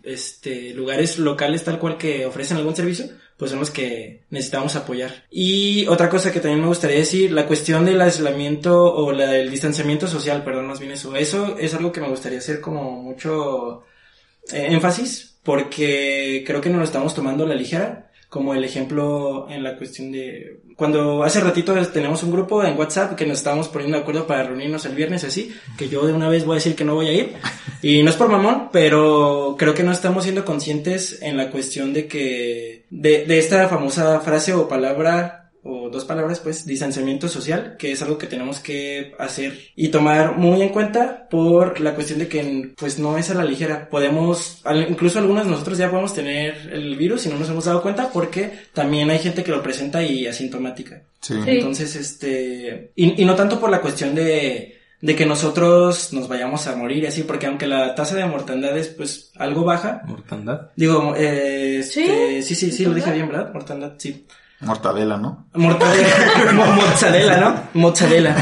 [0.06, 5.26] este lugares locales tal cual que ofrecen algún servicio, pues son los que necesitamos apoyar.
[5.30, 9.50] Y otra cosa que también me gustaría decir, la cuestión del aislamiento o la del
[9.50, 13.84] distanciamiento social, perdón, más bien eso, eso es algo que me gustaría hacer como mucho
[14.52, 19.48] eh, énfasis, porque creo que no lo estamos tomando a la ligera, como el ejemplo
[19.50, 23.70] en la cuestión de cuando hace ratito tenemos un grupo en WhatsApp que nos estábamos
[23.70, 26.56] poniendo de acuerdo para reunirnos el viernes así, que yo de una vez voy a
[26.56, 27.34] decir que no voy a ir,
[27.82, 31.94] y no es por mamón, pero creo que no estamos siendo conscientes en la cuestión
[31.94, 37.76] de que, de, de esta famosa frase o palabra, o dos palabras pues, distanciamiento social,
[37.78, 42.20] que es algo que tenemos que hacer y tomar muy en cuenta por la cuestión
[42.20, 43.90] de que pues no es a la ligera.
[43.90, 47.82] Podemos, incluso algunos de nosotros ya podemos tener el virus y no nos hemos dado
[47.82, 51.02] cuenta porque también hay gente que lo presenta y asintomática.
[51.20, 51.34] Sí.
[51.48, 56.68] Entonces, este, y, y no tanto por la cuestión de, de que nosotros nos vayamos
[56.68, 60.70] a morir y así, porque aunque la tasa de mortandad es pues algo baja, Mortandad.
[60.76, 62.56] digo, eh, este, ¿Sí?
[62.56, 63.52] sí, sí, sí, lo dije bien, ¿verdad?
[63.52, 64.26] Mortandad, sí.
[64.62, 65.48] Mortadela, ¿no?
[65.54, 66.08] Mortadela,
[66.54, 67.64] mo- mozzarella, ¿no?
[67.74, 68.36] Mozzarella.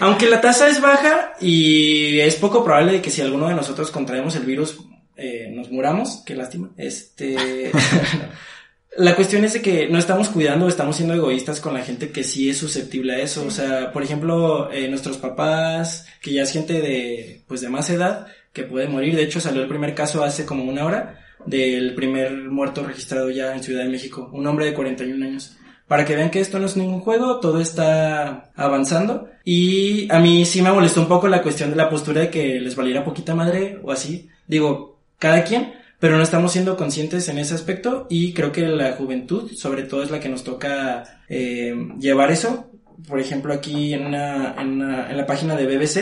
[0.00, 3.90] Aunque la tasa es baja y es poco probable de que si alguno de nosotros
[3.90, 4.78] contraemos el virus
[5.16, 6.70] eh, nos muramos, qué lástima.
[6.76, 7.70] Este,
[8.96, 12.24] la cuestión es de que no estamos cuidando, estamos siendo egoístas con la gente que
[12.24, 13.44] sí es susceptible a eso.
[13.46, 17.88] O sea, por ejemplo, eh, nuestros papás, que ya es gente de, pues de más
[17.90, 19.14] edad, que puede morir.
[19.16, 23.54] De hecho, salió el primer caso hace como una hora del primer muerto registrado ya
[23.54, 25.56] en Ciudad de México, un hombre de 41 años.
[25.86, 29.28] Para que vean que esto no es ningún juego, todo está avanzando.
[29.44, 32.60] Y a mí sí me molestó un poco la cuestión de la postura de que
[32.60, 34.28] les valiera poquita madre o así.
[34.46, 38.92] Digo, cada quien, pero no estamos siendo conscientes en ese aspecto y creo que la
[38.92, 42.70] juventud, sobre todo, es la que nos toca eh, llevar eso.
[43.06, 45.98] Por ejemplo, aquí en, la página de BBC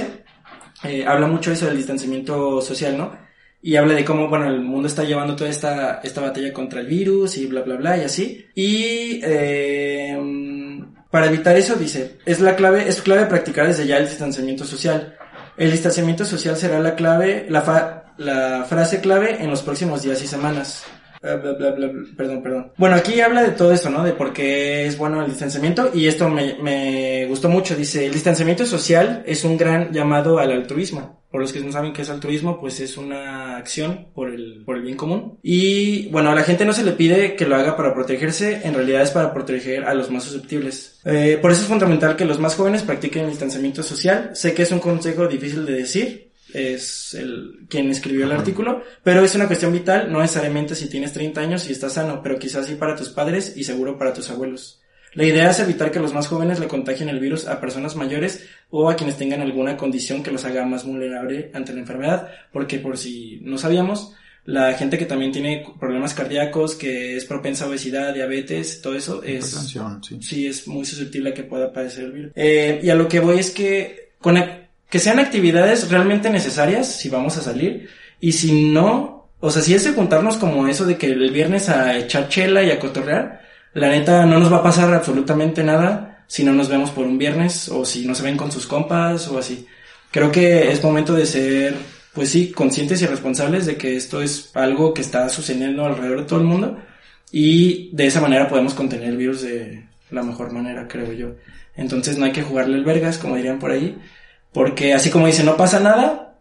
[0.85, 3.13] eh, habla mucho eso del distanciamiento social, ¿no?
[3.63, 6.87] Y habla de cómo, bueno, el mundo está llevando toda esta, esta batalla contra el
[6.87, 8.47] virus y bla, bla, bla, y así.
[8.55, 10.19] Y eh,
[11.11, 15.15] para evitar eso, dice, es la clave, es clave practicar desde ya el distanciamiento social.
[15.59, 20.23] El distanciamiento social será la clave, la, fa- la frase clave en los próximos días
[20.23, 20.85] y semanas.
[21.21, 22.73] Bla, bla, bla, bla, perdón, perdón.
[22.79, 24.03] Bueno, aquí habla de todo eso, ¿no?
[24.03, 27.77] De por qué es bueno el distanciamiento y esto me, me gustó mucho.
[27.77, 31.20] Dice, el distanciamiento social es un gran llamado al altruismo.
[31.31, 34.77] Por los que no saben qué es altruismo, pues es una acción por el, por
[34.77, 35.39] el bien común.
[35.43, 38.75] Y bueno, a la gente no se le pide que lo haga para protegerse, en
[38.75, 41.01] realidad es para proteger a los más susceptibles.
[41.05, 44.31] Eh, por eso es fundamental que los más jóvenes practiquen el distanciamiento social.
[44.35, 49.25] Sé que es un consejo difícil de decir, es el quien escribió el artículo, pero
[49.25, 52.67] es una cuestión vital, no necesariamente si tienes 30 años y estás sano, pero quizás
[52.67, 54.80] sí para tus padres y seguro para tus abuelos.
[55.15, 58.47] La idea es evitar que los más jóvenes le contagien el virus a personas mayores
[58.71, 62.79] o a quienes tengan alguna condición que los haga más vulnerable ante la enfermedad, porque
[62.79, 67.69] por si no sabíamos, la gente que también tiene problemas cardíacos, que es propensa a
[67.69, 69.69] obesidad, diabetes, todo eso es
[70.03, 70.19] sí.
[70.21, 72.33] sí es muy susceptible a que pueda padecer el virus.
[72.35, 74.37] Eh, y a lo que voy es que con
[74.89, 77.89] que sean actividades realmente necesarias si vamos a salir
[78.19, 81.69] y si no, o sea, si es de juntarnos como eso de que el viernes
[81.69, 83.41] a echar chela y a cotorrear,
[83.73, 87.19] la neta no nos va a pasar absolutamente nada si no nos vemos por un
[87.19, 89.67] viernes o si no se ven con sus compas o así.
[90.11, 91.77] Creo que es momento de ser,
[92.15, 96.27] pues sí, conscientes y responsables de que esto es algo que está sucediendo alrededor de
[96.27, 96.79] todo el mundo
[97.33, 101.35] y de esa manera podemos contener el virus de la mejor manera, creo yo.
[101.77, 103.99] Entonces no hay que jugarle el vergas, como dirían por ahí,
[104.53, 106.37] porque así como dice, no pasa nada,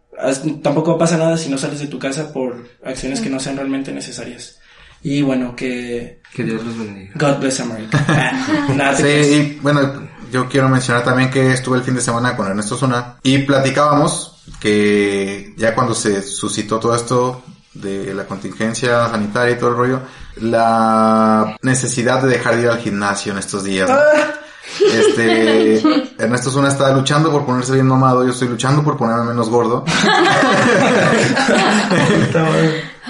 [0.62, 3.92] tampoco pasa nada si no sales de tu casa por acciones que no sean realmente
[3.92, 4.59] necesarias.
[5.02, 7.12] Y bueno, que Que Dios los bendiga.
[7.14, 8.04] God bless America.
[8.80, 9.80] Ah, Sí, y bueno,
[10.30, 14.42] yo quiero mencionar también que estuve el fin de semana con Ernesto Zuna y platicábamos
[14.60, 17.42] que ya cuando se suscitó todo esto
[17.74, 20.00] de la contingencia sanitaria y todo el rollo,
[20.36, 23.88] la necesidad de dejar de ir al gimnasio en estos días.
[23.88, 23.96] ¿no?
[24.92, 25.80] Este,
[26.18, 29.84] Ernesto Zuna está luchando por ponerse bien mamado, yo estoy luchando por ponerme menos gordo.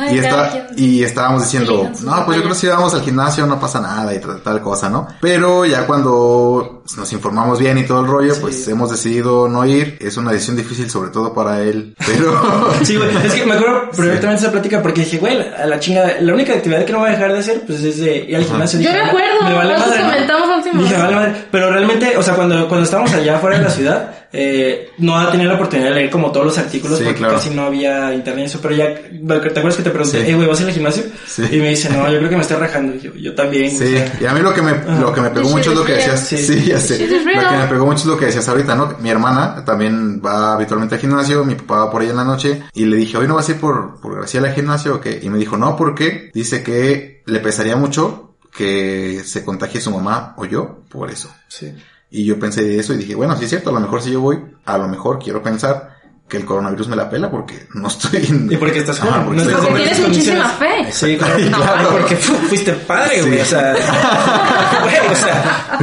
[0.00, 3.02] Ay, y, está, quien- y estábamos diciendo, no, pues yo creo que si vamos al
[3.02, 5.06] gimnasio no pasa nada y tal, tal cosa, ¿no?
[5.20, 9.98] Pero ya cuando nos informamos bien y todo el rollo, pues hemos decidido no ir.
[10.00, 12.40] Es una decisión difícil, sobre todo para él, pero...
[12.82, 16.12] Sí, güey, es que me acuerdo perfectamente esa plática porque dije, güey, a la chingada,
[16.20, 18.44] la única actividad que no voy a dejar de hacer, pues es de ir al
[18.44, 18.80] gimnasio.
[18.80, 21.34] Yo Dije, me acuerdo, me vale madre, comentamos Dije, vale madre.
[21.50, 25.46] Pero realmente, o sea, cuando, cuando estábamos allá fuera de la ciudad, eh, no tenía
[25.48, 27.34] la oportunidad de leer como todos los artículos Sí, porque claro.
[27.34, 30.30] casi no había internet eso, pero ya, ¿te acuerdas que te pregunté, Sí.
[30.30, 31.02] eh, güey, ¿vas al gimnasio?
[31.26, 31.42] Sí.
[31.50, 32.94] Y me dice, no, yo creo que me estoy rajando.
[32.94, 35.20] Y yo, yo también, o Sí, sea, y a mí lo que me, lo que
[35.20, 36.36] me pegó mucho es lo que decías, Sí.
[36.38, 38.94] sí, ya sé, lo que me pegó mucho es lo que decías ahorita, ¿no?
[39.00, 42.62] Mi hermana también va habitualmente al gimnasio, mi papá va por ahí en la noche,
[42.72, 45.18] y le dije, hoy no vas a ir por, por Graciela al gimnasio o qué?
[45.22, 46.30] Y me dijo, no, ¿por qué?
[46.32, 51.32] Dice que le pesaría mucho que se contagie su mamá o yo por eso.
[51.48, 51.72] sí.
[52.10, 54.20] Y yo pensé eso y dije, bueno, sí es cierto, a lo mejor si yo
[54.20, 55.90] voy, a lo mejor quiero pensar
[56.28, 58.52] que el coronavirus me la pela porque no estoy en...
[58.52, 60.92] Y porque estás joven, porque no estás Porque tienes muchísima fe.
[60.92, 61.88] Sí, claro.
[61.90, 63.40] Porque fu- fuiste padre, güey, Sí.
[63.40, 63.72] o sea,
[64.82, 65.78] güey, o sea,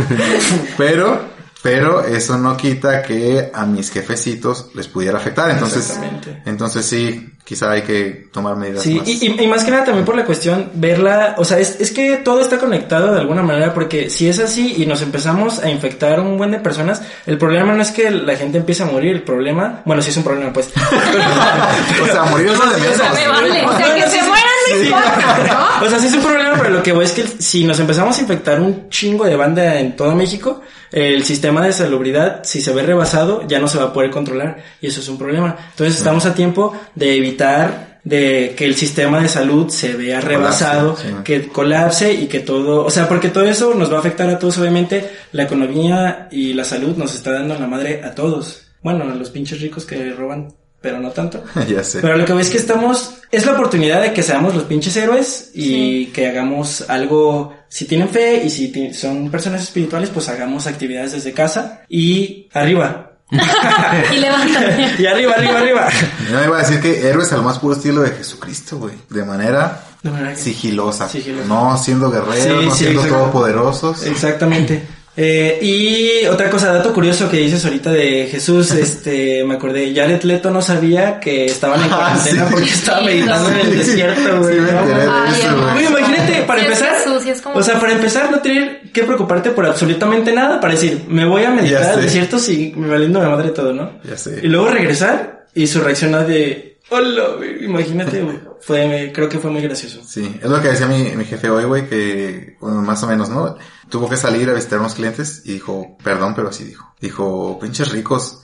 [0.78, 1.21] Pero,
[1.64, 5.49] pero eso no quita que a mis jefecitos les pudiera afectar.
[5.51, 5.99] Entonces,
[6.45, 9.08] entonces sí, quizá hay que tomar medidas Sí, más.
[9.08, 11.91] y, y- y más que nada también por la cuestión, verla, o sea, es, es
[11.91, 15.70] que todo está conectado de alguna manera, porque si es así y nos empezamos a
[15.70, 19.12] infectar un buen de personas, el problema no es que la gente empiece a morir,
[19.16, 20.70] el problema, bueno, sí es un problema, pues.
[22.01, 22.97] o sea, morir es lo de menos.
[23.14, 23.66] me vale.
[23.66, 24.26] O sea, No, que no, se sí, mueran
[24.70, 24.86] no sí.
[24.86, 25.86] importa, ¿no?
[25.86, 28.18] O sea, sí es un problema, pero lo que voy es que si nos empezamos
[28.18, 30.61] a infectar un chingo de banda en todo México,
[30.91, 34.57] el sistema de salubridad, si se ve rebasado, ya no se va a poder controlar.
[34.82, 35.55] Y eso es un problema.
[35.72, 40.95] Entonces estamos a tiempo de evitar de que el sistema de salud se vea rebasado,
[40.95, 41.09] sí.
[41.26, 44.39] que colapse y que todo, o sea, porque todo eso nos va a afectar a
[44.39, 48.68] todos, obviamente, la economía y la salud nos está dando la madre a todos.
[48.82, 50.53] Bueno, a los pinches ricos que roban,
[50.88, 51.43] pero no tanto.
[51.67, 51.99] ya sé.
[51.99, 54.95] Pero lo que ves es que estamos, es la oportunidad de que seamos los pinches
[54.95, 60.65] héroes y que hagamos algo, si tienen fe y si son personas espirituales, pues hagamos
[60.65, 63.11] actividades desde casa y arriba.
[64.13, 64.95] Y levántate.
[64.99, 65.89] y arriba, arriba, arriba.
[66.31, 68.93] Yo iba a decir que héroes al más puro estilo de Jesucristo, güey.
[69.09, 71.09] De manera De manera que- sigilosa.
[71.09, 71.45] Sigilosa.
[71.49, 74.03] No siendo guerreros, Sí, no sí, siendo todopoderosos.
[74.05, 74.88] Exactamente.
[75.20, 80.22] Eh, y otra cosa, dato curioso que dices ahorita de Jesús, este, me acordé, Jared
[80.22, 82.51] Leto no sabía que estaban en Ah, cuarentena sí.
[82.51, 84.55] porque estaba Sí, meditando en el desierto, güey.
[84.59, 88.30] sí No, imagínate, para Sí, es empezar, Jesús, sí, es como- o sea, para empezar
[88.32, 92.38] no tener que preocuparte por absolutamente nada, para decir, me voy a meditar al desierto
[92.39, 93.93] si me valiendo de madre todo, ¿no?
[94.03, 94.39] Ya sé.
[94.43, 98.39] Y luego regresar y su reacción era de, hola, güey", imagínate, güey.
[98.61, 100.01] Fue, creo que fue muy gracioso.
[100.05, 103.29] Sí, es lo que decía mi, mi jefe hoy, güey, que, bueno, más o menos,
[103.29, 103.55] ¿no?
[103.89, 106.93] Tuvo que salir a visitar a unos clientes y dijo, perdón, pero así dijo.
[106.99, 108.41] Dijo, pinches ricos,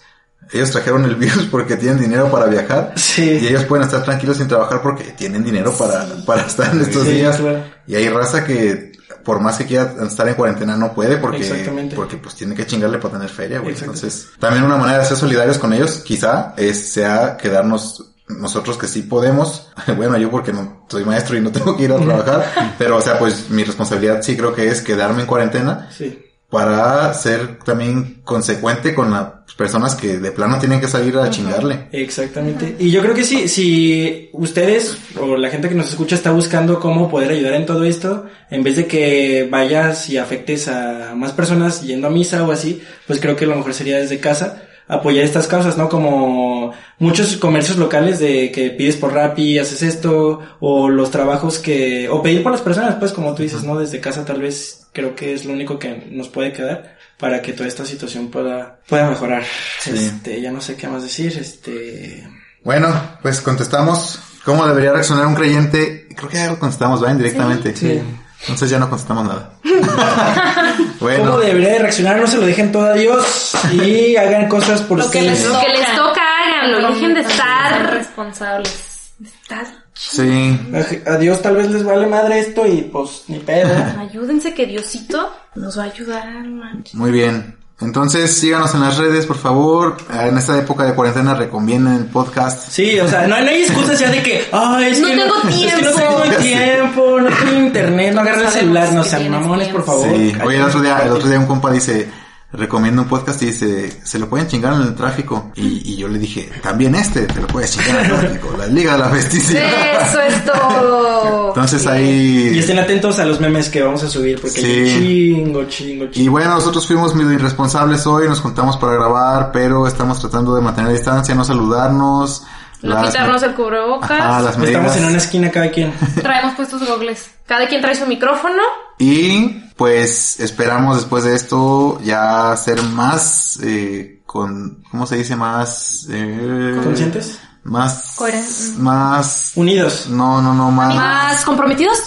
[0.51, 2.93] ellos trajeron el virus porque tienen dinero para viajar.
[2.95, 3.39] Sí.
[3.41, 7.03] Y ellos pueden estar tranquilos sin trabajar porque tienen dinero para, para estar en estos
[7.03, 7.37] Sí, días.
[7.37, 7.63] claro.
[7.87, 8.93] Y hay raza que,
[9.25, 12.99] por más que quiera estar en cuarentena, no puede porque, porque pues tiene que chingarle
[12.99, 13.75] para tener feria, güey.
[13.77, 18.87] Entonces, también una manera de ser solidarios con ellos, quizá, es, sea quedarnos nosotros que
[18.87, 22.75] sí podemos, bueno, yo porque no soy maestro y no tengo que ir a trabajar,
[22.77, 26.19] pero o sea, pues mi responsabilidad sí creo que es quedarme en cuarentena Sí.
[26.49, 31.87] para ser también consecuente con las personas que de plano tienen que salir a chingarle.
[31.91, 32.75] Exactamente.
[32.79, 36.79] Y yo creo que sí, si ustedes o la gente que nos escucha está buscando
[36.79, 41.33] cómo poder ayudar en todo esto, en vez de que vayas y afectes a más
[41.33, 45.23] personas yendo a misa o así, pues creo que lo mejor sería desde casa apoyar
[45.23, 45.89] estas causas, ¿no?
[45.89, 52.09] Como muchos comercios locales de que pides por Rappi, haces esto, o los trabajos que,
[52.09, 53.77] o pedir por las personas, pues como tú dices, ¿no?
[53.77, 57.53] Desde casa tal vez creo que es lo único que nos puede quedar para que
[57.53, 59.43] toda esta situación pueda, pueda mejorar.
[59.79, 59.91] Sí.
[59.91, 62.27] Este, ya no sé qué más decir, este...
[62.63, 62.87] Bueno,
[63.21, 66.07] pues contestamos cómo debería reaccionar un creyente.
[66.15, 67.11] Creo que ya lo contestamos, ¿va?
[67.11, 67.75] Indirectamente.
[67.75, 68.01] Sí.
[68.43, 69.51] Entonces ya no contestamos nada.
[70.99, 71.25] bueno.
[71.25, 72.17] ¿Cómo debería de reaccionar?
[72.17, 75.39] No se lo dejen todo a Dios y hagan cosas por Lo que ustedes.
[75.43, 77.93] les Lo que les toca, háganlo, dejen de estar...
[77.93, 79.13] responsables.
[79.23, 80.59] Estás Sí.
[81.05, 83.73] A Dios tal vez les vale madre esto y pues ni pedo.
[83.99, 86.95] Ayúdense que Diosito nos va a ayudar, manches.
[86.95, 87.55] Muy bien.
[87.81, 89.97] Entonces síganos en las redes, por favor.
[90.13, 92.69] En esta época de cuarentena recomienden el podcast.
[92.69, 95.35] Sí, o sea, no, no hay excusas ya de que, ay, es No que tengo
[95.35, 95.47] es que
[95.81, 95.97] no tiempo".
[95.97, 100.01] tengo tiempo, no tengo internet, no agarré el celular, no sean mamones, por tiempo.
[100.03, 100.17] favor.
[100.17, 100.33] Sí.
[100.45, 102.09] Oye, el otro día, el otro día un compa dice,
[102.53, 105.51] recomienda un podcast y dice, se lo pueden chingar en el tráfico.
[105.55, 108.55] Y, y yo le dije, también este, te lo puedes chingar en el tráfico.
[108.57, 110.01] La Liga de la Justicia.
[110.07, 111.47] Eso es todo.
[111.49, 112.59] Entonces Y ahí...
[112.59, 114.65] estén atentos a los memes que vamos a subir porque Sí.
[114.65, 114.89] hay
[115.35, 116.31] chingo, chingo, Y chingo.
[116.31, 120.91] bueno, nosotros fuimos medio irresponsables hoy, nos juntamos para grabar, pero estamos tratando de mantener
[120.91, 122.43] distancia, no saludarnos.
[122.83, 124.11] No Las- quitarnos el cubrebocas.
[124.11, 124.81] Ajá, las medidas.
[124.81, 125.93] Estamos en una esquina cada quien.
[126.21, 127.31] Traemos puestos gogles.
[127.47, 128.61] Cada quien trae su micrófono.
[128.99, 135.35] Y pues esperamos después de esto ya ser más eh, con, ¿cómo se dice?
[135.35, 136.07] Más...
[136.11, 137.39] Eh, ¿Conscientes?
[137.63, 138.13] Más...
[138.17, 138.73] Coherentes.
[138.77, 139.51] Más...
[139.55, 140.07] Unidos.
[140.09, 140.93] No, no, no, más...
[140.95, 141.97] Más comprometidos.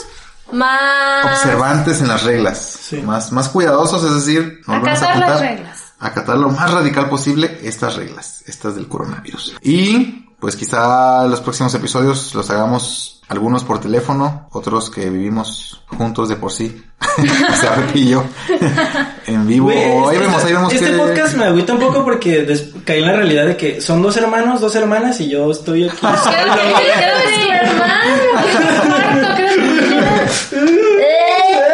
[0.52, 1.24] Más...
[1.42, 2.98] observantes en las reglas, Sí.
[3.02, 5.78] más, más cuidadosos, es decir, nos vamos a Acatar las reglas.
[5.98, 9.56] acatar lo más radical posible estas reglas, estas del coronavirus.
[9.62, 16.28] Y pues quizá los próximos episodios los hagamos algunos por teléfono, otros que vivimos juntos
[16.28, 16.84] de por sí,
[17.60, 18.22] Sarri y yo,
[19.26, 19.68] en vivo.
[19.68, 20.96] O ahí este- vemos, ahí vemos Este que...
[20.96, 24.16] podcast me agüita un poco porque des- caí en la realidad de que son dos
[24.16, 26.36] hermanos, dos hermanas y yo estoy aquí solo.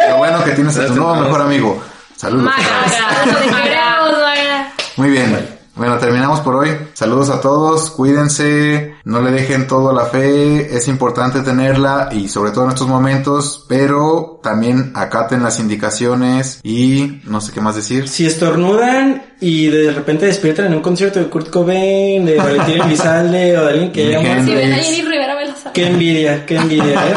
[0.09, 1.81] Lo bueno que tienes a tu nuevo mejor amigo.
[2.15, 2.45] Saludos.
[2.45, 3.51] Maga.
[3.51, 4.73] Maga.
[4.97, 5.59] Muy bien.
[5.75, 6.69] Bueno, terminamos por hoy.
[6.93, 12.29] Saludos a todos, cuídense, no le dejen todo a la fe, es importante tenerla y
[12.29, 17.75] sobre todo en estos momentos, pero también acaten las indicaciones y no sé qué más
[17.75, 18.07] decir.
[18.07, 23.57] Si estornudan y de repente despiertan en un concierto de Kurt Cobain, de Valentín Elizalde
[23.57, 24.75] o de alguien que muerto, Si ven a.
[24.75, 25.73] Jenny Rivera, me lo saben.
[25.73, 27.15] qué envidia, qué envidia, eh.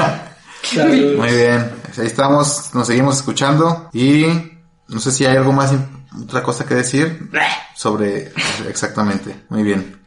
[0.62, 1.18] Saludos.
[1.18, 4.24] Muy bien, ahí estamos, nos seguimos escuchando y
[4.88, 5.72] no sé si hay algo más,
[6.22, 7.28] otra cosa que decir
[7.74, 8.32] sobre
[8.68, 9.44] exactamente.
[9.48, 10.00] Muy bien.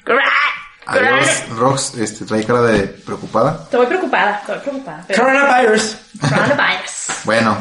[0.86, 3.60] Adiós, Rox, este, trae cara de preocupada.
[3.64, 5.04] Estoy preocupada, estoy preocupada.
[5.08, 5.98] pero- Coronavirus.
[6.20, 7.08] Coronavirus.
[7.26, 7.58] Bueno,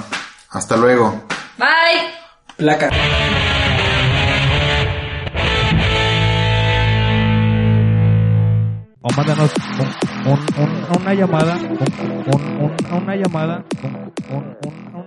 [0.50, 1.24] hasta luego.
[1.58, 2.10] Bye.
[2.56, 2.88] Placa.
[9.00, 11.78] O mándanos un- un- un- una llamada, un-
[12.34, 14.97] un- un- una llamada, un- un- un-